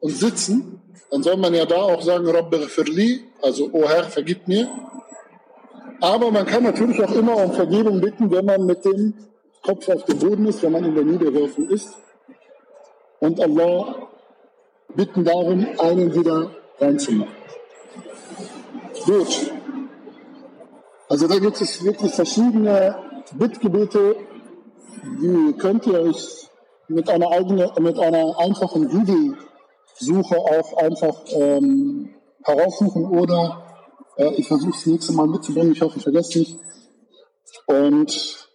und 0.00 0.12
sitzen, 0.14 0.80
dann 1.10 1.22
soll 1.22 1.36
man 1.36 1.54
ja 1.54 1.64
da 1.64 1.76
auch 1.76 2.02
sagen, 2.02 2.28
Rabbi 2.28 2.58
Firli, 2.66 3.24
also 3.40 3.70
O 3.72 3.88
Herr, 3.88 4.04
vergib 4.04 4.46
mir. 4.46 4.68
Aber 6.00 6.30
man 6.30 6.44
kann 6.44 6.64
natürlich 6.64 7.02
auch 7.02 7.12
immer 7.12 7.36
um 7.36 7.52
Vergebung 7.52 8.00
bitten, 8.00 8.30
wenn 8.30 8.44
man 8.44 8.66
mit 8.66 8.84
dem 8.84 9.14
Kopf 9.62 9.88
auf 9.88 10.04
dem 10.04 10.18
Boden 10.18 10.46
ist, 10.46 10.62
wenn 10.62 10.72
man 10.72 10.84
in 10.84 10.94
der 10.94 11.04
Niederwerfung 11.04 11.68
ist. 11.70 11.88
Und 13.20 13.40
Allah 13.40 14.08
bitten 14.94 15.24
darum, 15.24 15.66
einen 15.78 16.14
wieder 16.14 16.50
reinzumachen. 16.78 17.32
Gut. 19.04 19.50
Also 21.08 21.28
da 21.28 21.38
gibt 21.38 21.60
es 21.60 21.84
wirklich 21.84 22.12
verschiedene 22.12 22.96
Bittgebete, 23.32 24.16
die 25.22 25.54
könnt 25.58 25.86
ihr 25.86 26.00
euch 26.00 26.45
mit 26.88 27.08
einer 27.08 27.30
eigenen, 27.30 27.70
mit 27.80 27.98
einer 27.98 28.38
einfachen 28.38 28.88
Google-Suche 28.88 30.38
auch 30.38 30.76
einfach 30.76 31.22
ähm, 31.30 32.10
heraussuchen 32.44 33.04
oder 33.06 33.66
äh, 34.16 34.34
ich 34.36 34.46
versuche 34.46 34.70
es 34.70 34.86
nächste 34.86 35.12
Mal 35.12 35.26
mitzubringen. 35.26 35.72
Ich 35.72 35.82
hoffe, 35.82 35.98
ich 35.98 36.02
vergesse 36.02 36.38
nicht. 36.38 36.58
Und 37.66 38.48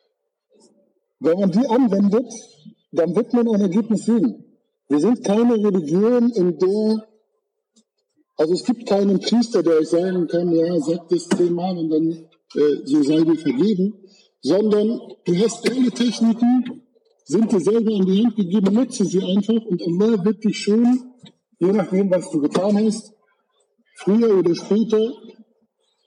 wenn 1.19 1.39
man 1.39 1.51
die 1.51 1.67
anwendet, 1.67 2.31
dann 2.91 3.15
wird 3.15 3.33
man 3.33 3.47
ein 3.47 3.61
Ergebnis 3.61 4.05
sehen. 4.05 4.45
Wir 4.89 4.99
sind 4.99 5.23
keine 5.23 5.53
Religion, 5.53 6.29
in 6.31 6.57
der, 6.57 7.07
also 8.35 8.53
es 8.53 8.65
gibt 8.65 8.87
keinen 8.87 9.19
Priester, 9.19 9.63
der 9.63 9.77
euch 9.77 9.89
sagen 9.89 10.27
kann, 10.27 10.51
ja, 10.51 10.77
sagt 10.79 11.11
das 11.11 11.29
zehnmal 11.29 11.77
und 11.77 11.89
dann 11.89 12.09
äh, 12.55 12.85
so 12.85 13.01
sei 13.03 13.21
dir 13.21 13.37
vergeben, 13.37 13.93
sondern 14.41 14.99
du 15.23 15.35
hast 15.35 15.69
alle 15.69 15.91
Techniken, 15.91 16.83
sind 17.31 17.51
dir 17.51 17.61
selber 17.61 17.91
in 17.91 18.05
die 18.05 18.23
Hand 18.23 18.35
gegeben, 18.35 18.73
nutze 18.73 19.05
sie 19.05 19.23
einfach 19.23 19.61
und 19.65 19.81
Allah 19.81 20.23
wird 20.25 20.43
dich 20.43 20.57
schon, 20.63 21.13
je 21.59 21.71
nachdem, 21.71 22.11
was 22.11 22.29
du 22.31 22.41
getan 22.41 22.77
hast, 22.85 23.13
früher 23.95 24.37
oder 24.39 24.53
später 24.55 25.13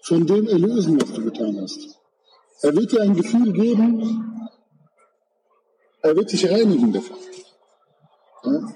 von 0.02 0.26
dem 0.26 0.46
erlösen, 0.48 1.00
was 1.00 1.12
du 1.12 1.24
getan 1.24 1.60
hast. 1.60 1.98
Er 2.62 2.76
wird 2.76 2.92
dir 2.92 3.02
ein 3.02 3.14
Gefühl 3.14 3.52
geben, 3.52 4.48
er 6.02 6.14
wird 6.16 6.30
dich 6.32 6.50
reinigen 6.50 6.92
davon. 6.92 7.16
Ja? 8.44 8.74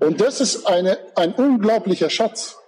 Und 0.00 0.20
das 0.20 0.40
ist 0.40 0.66
eine, 0.66 0.98
ein 1.14 1.34
unglaublicher 1.34 2.10
Schatz. 2.10 2.58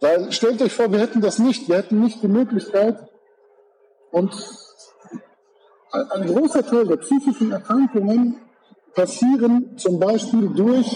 Weil 0.00 0.30
stellt 0.32 0.62
euch 0.62 0.72
vor, 0.72 0.92
wir 0.92 1.00
hätten 1.00 1.20
das 1.20 1.38
nicht. 1.38 1.68
Wir 1.68 1.76
hätten 1.76 2.00
nicht 2.00 2.22
die 2.22 2.28
Möglichkeit, 2.28 3.08
und 4.10 4.34
ein, 5.90 6.26
großer 6.26 6.66
Teil 6.66 6.86
der 6.86 6.96
psychischen 6.96 7.52
Erkrankungen 7.52 8.36
passieren 8.94 9.76
zum 9.76 9.98
Beispiel 9.98 10.48
durch, 10.48 10.86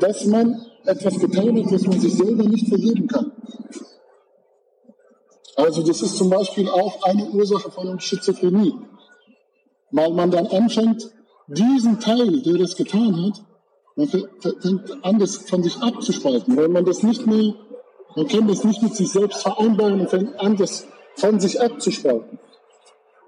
dass 0.00 0.24
man 0.26 0.60
etwas 0.84 1.18
getan 1.18 1.56
hat, 1.56 1.72
was 1.72 1.86
man 1.86 2.00
sich 2.00 2.14
selber 2.14 2.44
nicht 2.44 2.68
vergeben 2.68 3.06
kann. 3.06 3.32
Also 5.56 5.82
das 5.82 6.02
ist 6.02 6.16
zum 6.16 6.30
Beispiel 6.30 6.68
auch 6.68 7.02
eine 7.04 7.30
Ursache 7.30 7.70
von 7.70 8.00
Schizophrenie. 8.00 8.74
Weil 9.92 10.10
man 10.10 10.30
dann 10.30 10.48
anfängt, 10.48 11.10
diesen 11.46 12.00
Teil, 12.00 12.42
der 12.42 12.54
das 12.54 12.74
getan 12.74 13.24
hat, 13.24 13.44
man 13.96 14.08
fängt 14.08 15.04
an, 15.04 15.18
das 15.18 15.36
von 15.36 15.62
sich 15.62 15.76
abzuspalten, 15.80 16.56
weil 16.56 16.68
man 16.68 16.84
das 16.84 17.02
nicht 17.02 17.26
mehr, 17.26 17.54
man 18.16 18.26
kann 18.26 18.48
das 18.48 18.64
nicht 18.64 18.82
mit 18.82 18.94
sich 18.96 19.10
selbst 19.10 19.42
vereinbaren 19.42 20.00
und 20.00 20.10
fängt 20.10 20.38
an, 20.40 20.56
das 20.56 20.86
von 21.16 21.38
sich 21.38 21.60
abzuspalten. 21.60 22.38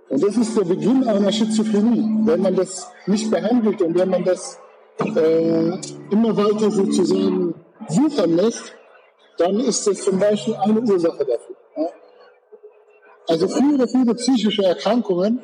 Und 0.09 0.23
das 0.23 0.37
ist 0.37 0.57
der 0.57 0.65
Beginn 0.65 1.07
einer 1.09 1.33
Schizophrenie. 1.33 2.27
Wenn 2.27 2.43
man 2.43 2.55
das 2.55 2.91
nicht 3.07 3.31
behandelt 3.31 3.83
und 3.83 3.99
wenn 3.99 4.09
man 4.09 4.25
das 4.25 4.59
äh, 4.99 5.79
immer 6.11 6.37
weiter 6.37 6.71
sozusagen 6.71 7.55
wuchern 7.89 8.37
lässt, 8.37 8.73
dann 9.39 9.61
ist 9.61 9.87
das 9.87 10.03
zum 10.03 10.19
Beispiel 10.19 10.55
eine 10.55 10.81
Ursache 10.81 11.19
dafür. 11.19 11.57
Ja? 11.77 11.89
Also 13.29 13.49
viele, 13.49 13.89
viele 13.89 14.15
psychische 14.15 14.65
Erkrankungen 14.65 15.41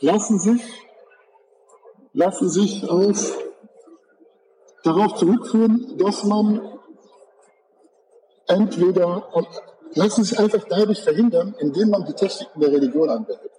lassen 0.00 0.38
sich, 0.38 0.62
lassen 2.12 2.48
sich 2.48 2.88
auf, 2.88 3.36
darauf 4.82 5.14
zurückführen, 5.16 5.98
dass 5.98 6.24
man 6.24 6.78
entweder, 8.46 9.28
lassen 9.96 10.24
sich 10.24 10.38
einfach 10.38 10.64
dadurch 10.68 11.00
verhindern, 11.02 11.54
indem 11.58 11.90
man 11.90 12.04
die 12.04 12.12
Techniken 12.12 12.60
der 12.60 12.72
Religion 12.72 13.08
anwendet. 13.08 13.50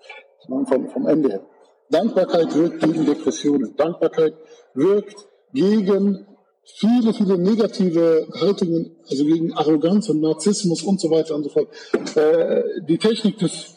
Vom, 0.48 0.66
vom 0.66 1.08
Ende 1.08 1.30
her. 1.30 1.46
Dankbarkeit 1.90 2.56
wirkt 2.56 2.82
gegen 2.82 3.06
Depressionen. 3.06 3.76
Dankbarkeit 3.76 4.34
wirkt 4.74 5.28
gegen 5.54 6.26
viele, 6.64 7.14
viele 7.14 7.38
negative 7.38 8.28
Haltungen, 8.40 8.96
also 9.10 9.26
gegen 9.26 9.54
Arroganz 9.54 10.10
und 10.10 10.22
Narzissmus 10.22 10.84
und 10.84 11.02
so 11.02 11.10
weiter 11.10 11.36
und 11.36 11.44
so 11.44 11.50
fort. 11.50 11.70
Äh, 12.16 12.64
die 12.88 12.98
Technik 12.98 13.40
des 13.40 13.74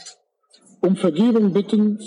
um 0.80 0.96
Vergebung 0.96 1.52
bitten 1.52 2.00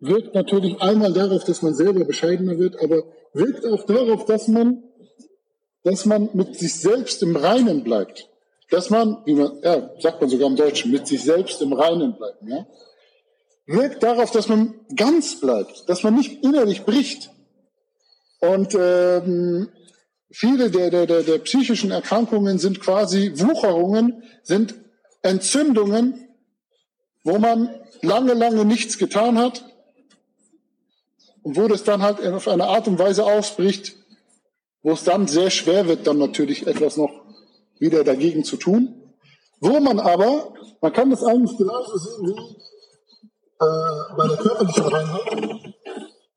wirkt 0.00 0.34
natürlich 0.34 0.80
einmal 0.80 1.12
darauf, 1.12 1.44
dass 1.44 1.62
man 1.62 1.74
selber 1.74 2.04
bescheidener 2.04 2.58
wird, 2.58 2.80
aber 2.82 3.04
wirkt 3.32 3.66
auch 3.66 3.84
darauf, 3.84 4.24
dass 4.26 4.48
man, 4.48 4.82
dass 5.82 6.06
man 6.06 6.30
mit 6.34 6.56
sich 6.56 6.74
selbst 6.74 7.22
im 7.22 7.36
Reinen 7.36 7.84
bleibt. 7.84 8.27
Dass 8.70 8.90
man, 8.90 9.22
wie 9.24 9.34
man, 9.34 9.60
ja, 9.62 9.90
sagt 9.98 10.20
man 10.20 10.28
sogar 10.28 10.48
im 10.48 10.56
Deutschen, 10.56 10.90
mit 10.90 11.06
sich 11.06 11.22
selbst 11.22 11.62
im 11.62 11.72
Reinen 11.72 12.16
bleibt, 12.16 12.42
ja. 12.46 12.66
Wirkt 13.66 14.02
darauf, 14.02 14.30
dass 14.30 14.48
man 14.48 14.74
ganz 14.96 15.40
bleibt, 15.40 15.88
dass 15.88 16.02
man 16.02 16.14
nicht 16.14 16.42
innerlich 16.42 16.84
bricht. 16.84 17.30
Und 18.40 18.74
ähm, 18.78 19.68
viele 20.30 20.70
der, 20.70 20.90
der, 20.90 21.06
der, 21.06 21.22
der 21.22 21.38
psychischen 21.38 21.90
Erkrankungen 21.90 22.58
sind 22.58 22.80
quasi 22.80 23.32
Wucherungen, 23.36 24.22
sind 24.42 24.74
Entzündungen, 25.22 26.28
wo 27.24 27.38
man 27.38 27.68
lange, 28.00 28.34
lange 28.34 28.64
nichts 28.64 28.96
getan 28.96 29.38
hat 29.38 29.64
und 31.42 31.56
wo 31.56 31.68
das 31.68 31.84
dann 31.84 32.02
halt 32.02 32.24
auf 32.26 32.48
eine 32.48 32.68
Art 32.68 32.88
und 32.88 32.98
Weise 32.98 33.24
ausbricht, 33.24 33.96
wo 34.82 34.92
es 34.92 35.04
dann 35.04 35.26
sehr 35.26 35.50
schwer 35.50 35.88
wird, 35.88 36.06
dann 36.06 36.18
natürlich 36.18 36.66
etwas 36.66 36.96
noch 36.96 37.17
wieder 37.80 38.04
dagegen 38.04 38.44
zu 38.44 38.56
tun. 38.56 38.94
Wo 39.60 39.80
man 39.80 39.98
aber, 39.98 40.54
man 40.80 40.92
kann 40.92 41.10
das 41.10 41.24
eigentlich 41.24 41.56
genauso 41.56 41.98
sehen 41.98 42.26
wie 42.26 42.56
äh, 43.60 44.16
bei 44.16 44.28
der 44.28 44.36
körperlichen 44.36 44.84
Reinheit. 44.84 45.74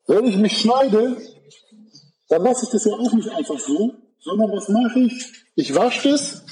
Wenn 0.08 0.26
ich 0.26 0.38
mich 0.38 0.58
schneide, 0.58 1.18
dann 2.30 2.44
lasse 2.44 2.66
ich 2.66 2.72
das 2.72 2.86
ja 2.86 2.94
auch 2.94 3.14
nicht 3.14 3.30
einfach 3.30 3.60
so, 3.60 3.94
sondern 4.20 4.52
was 4.52 4.70
mache 4.70 5.00
ich? 5.00 5.46
Ich 5.56 5.76
wasche 5.76 6.12
das, 6.12 6.44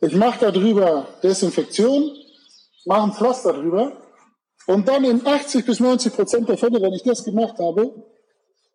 ich 0.00 0.14
mache 0.14 0.50
darüber 0.50 1.06
Desinfektion, 1.22 2.10
mache 2.84 3.02
ein 3.02 3.12
Pflaster 3.12 3.52
drüber 3.52 3.92
und 4.66 4.86
dann 4.86 5.04
in 5.04 5.26
80 5.26 5.64
bis 5.64 5.80
90 5.80 6.12
Prozent 6.12 6.48
der 6.48 6.58
Fälle, 6.58 6.80
wenn 6.80 6.92
ich 6.92 7.02
das 7.02 7.24
gemacht 7.24 7.58
habe, 7.58 7.92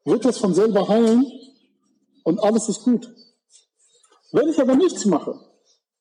wird 0.03 0.25
das 0.25 0.37
von 0.37 0.53
selber 0.53 0.87
heilen 0.87 1.31
und 2.23 2.39
alles 2.43 2.69
ist 2.69 2.83
gut. 2.83 3.09
Wenn 4.31 4.49
ich 4.49 4.59
aber 4.59 4.75
nichts 4.75 5.05
mache, 5.05 5.39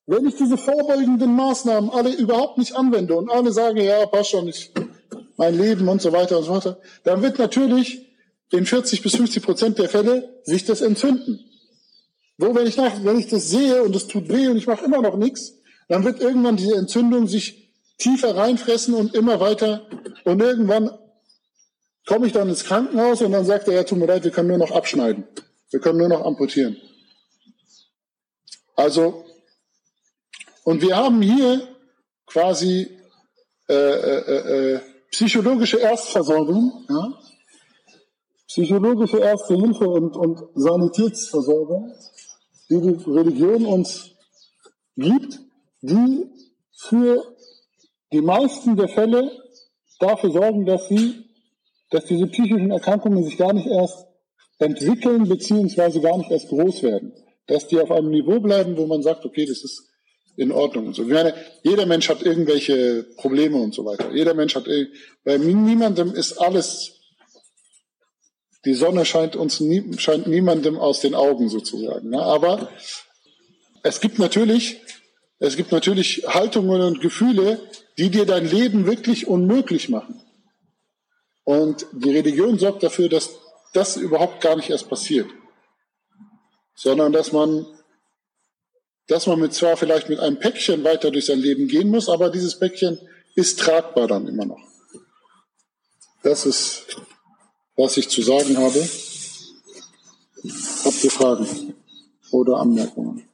wenn 0.06 0.26
ich 0.26 0.36
diese 0.36 0.56
vorbeugenden 0.56 1.34
Maßnahmen 1.34 1.90
alle 1.90 2.14
überhaupt 2.14 2.58
nicht 2.58 2.74
anwende 2.76 3.16
und 3.16 3.30
alle 3.30 3.52
sagen, 3.52 3.78
ja, 3.78 4.06
passt 4.06 4.30
schon, 4.30 4.48
ich, 4.48 4.72
mein 5.36 5.58
Leben 5.58 5.88
und 5.88 6.00
so 6.00 6.12
weiter 6.12 6.38
und 6.38 6.44
so 6.44 6.54
weiter, 6.54 6.78
dann 7.04 7.22
wird 7.22 7.38
natürlich 7.38 8.06
in 8.52 8.66
40 8.66 9.02
bis 9.02 9.16
50 9.16 9.42
Prozent 9.42 9.78
der 9.78 9.88
Fälle 9.88 10.40
sich 10.44 10.64
das 10.64 10.80
entzünden. 10.80 11.40
Wo, 12.38 12.54
wenn 12.54 12.66
ich, 12.66 12.76
nach, 12.76 12.92
wenn 13.02 13.18
ich 13.18 13.28
das 13.28 13.50
sehe 13.50 13.82
und 13.82 13.96
es 13.96 14.06
tut 14.06 14.28
weh 14.28 14.48
und 14.48 14.56
ich 14.56 14.66
mache 14.66 14.84
immer 14.84 15.02
noch 15.02 15.16
nichts, 15.16 15.54
dann 15.88 16.04
wird 16.04 16.20
irgendwann 16.20 16.56
diese 16.56 16.76
Entzündung 16.76 17.26
sich 17.26 17.72
tiefer 17.98 18.36
reinfressen 18.36 18.94
und 18.94 19.14
immer 19.14 19.40
weiter. 19.40 19.86
Und 20.24 20.40
irgendwann 20.40 20.90
komme 22.06 22.26
ich 22.26 22.32
dann 22.32 22.48
ins 22.48 22.64
Krankenhaus 22.64 23.22
und 23.22 23.32
dann 23.32 23.44
sagt 23.44 23.68
er, 23.68 23.74
ja, 23.74 23.84
tut 23.84 23.98
mir 23.98 24.06
leid, 24.06 24.24
wir 24.24 24.30
können 24.30 24.48
nur 24.48 24.58
noch 24.58 24.70
abschneiden. 24.70 25.24
Wir 25.70 25.80
können 25.80 25.98
nur 25.98 26.08
noch 26.08 26.24
amputieren. 26.24 26.76
Also, 28.76 29.24
und 30.64 30.82
wir 30.82 30.96
haben 30.96 31.22
hier 31.22 31.66
quasi 32.26 32.98
äh, 33.68 33.74
äh, 33.74 34.74
äh, 34.74 34.80
psychologische 35.10 35.78
Erstversorgung, 35.78 36.84
ja? 36.88 37.18
psychologische 38.46 39.18
Erste 39.18 39.56
Hilfe 39.56 39.88
und, 39.88 40.16
und 40.16 40.40
Sanitätsversorgung, 40.54 41.92
die 42.70 42.80
die 42.80 43.10
Religion 43.10 43.66
uns 43.66 44.10
gibt, 44.96 45.40
die 45.80 46.30
für 46.72 47.34
die 48.12 48.20
meisten 48.20 48.76
der 48.76 48.88
Fälle 48.88 49.30
dafür 49.98 50.30
sorgen, 50.30 50.64
dass 50.66 50.88
sie, 50.88 51.24
dass 51.90 52.04
diese 52.04 52.26
psychischen 52.26 52.70
Erkrankungen 52.70 53.24
sich 53.24 53.36
gar 53.36 53.52
nicht 53.52 53.66
erst 53.66 54.06
entwickeln 54.58 55.28
beziehungsweise 55.28 56.00
gar 56.00 56.18
nicht 56.18 56.30
erst 56.30 56.48
groß 56.48 56.82
werden. 56.82 57.12
Dass 57.46 57.68
die 57.68 57.78
auf 57.78 57.90
einem 57.90 58.10
Niveau 58.10 58.40
bleiben, 58.40 58.76
wo 58.76 58.86
man 58.86 59.02
sagt, 59.02 59.24
okay, 59.24 59.46
das 59.46 59.62
ist 59.62 59.88
in 60.36 60.52
Ordnung 60.52 60.88
und 60.88 60.94
so. 60.94 61.02
Ich 61.02 61.08
meine, 61.08 61.34
jeder 61.62 61.86
Mensch 61.86 62.08
hat 62.08 62.22
irgendwelche 62.22 63.04
Probleme 63.16 63.56
und 63.56 63.74
so 63.74 63.84
weiter. 63.84 64.12
Jeder 64.12 64.34
Mensch 64.34 64.54
hat, 64.54 64.66
bei 65.24 65.38
niemandem 65.38 66.14
ist 66.14 66.38
alles, 66.38 66.92
die 68.64 68.74
Sonne 68.74 69.04
scheint 69.04 69.36
uns 69.36 69.60
nie, 69.60 69.96
scheint 69.98 70.26
niemandem 70.26 70.78
aus 70.78 71.00
den 71.00 71.14
Augen 71.14 71.48
sozusagen. 71.48 72.10
Ne? 72.10 72.22
Aber 72.22 72.68
es 73.82 74.00
gibt 74.00 74.18
natürlich, 74.18 74.80
es 75.38 75.56
gibt 75.56 75.72
natürlich 75.72 76.24
Haltungen 76.26 76.82
und 76.82 77.00
Gefühle, 77.00 77.60
die 77.96 78.10
dir 78.10 78.26
dein 78.26 78.48
Leben 78.48 78.86
wirklich 78.86 79.26
unmöglich 79.26 79.88
machen. 79.88 80.20
Und 81.44 81.86
die 81.92 82.10
Religion 82.10 82.58
sorgt 82.58 82.82
dafür, 82.82 83.08
dass 83.08 83.38
das 83.72 83.96
überhaupt 83.96 84.40
gar 84.40 84.56
nicht 84.56 84.68
erst 84.68 84.88
passiert, 84.88 85.28
sondern 86.76 87.12
dass 87.12 87.32
man, 87.32 87.66
dass 89.08 89.26
man 89.26 89.40
mit 89.40 89.54
zwar 89.54 89.76
vielleicht 89.76 90.08
mit 90.08 90.20
einem 90.20 90.38
Päckchen 90.38 90.84
weiter 90.84 91.10
durch 91.10 91.26
sein 91.26 91.40
Leben 91.40 91.66
gehen 91.66 91.90
muss, 91.90 92.08
aber 92.08 92.30
dieses 92.30 92.58
Päckchen 92.58 93.00
ist 93.34 93.58
tragbar 93.58 94.06
dann 94.06 94.28
immer 94.28 94.44
noch. 94.44 94.60
Das 96.22 96.46
ist, 96.46 96.86
was 97.76 97.96
ich 97.96 98.08
zu 98.08 98.22
sagen 98.22 98.56
habe. 98.58 98.88
Habt 100.84 101.02
ihr 101.04 101.10
Fragen 101.10 101.74
oder 102.30 102.58
Anmerkungen? 102.58 103.26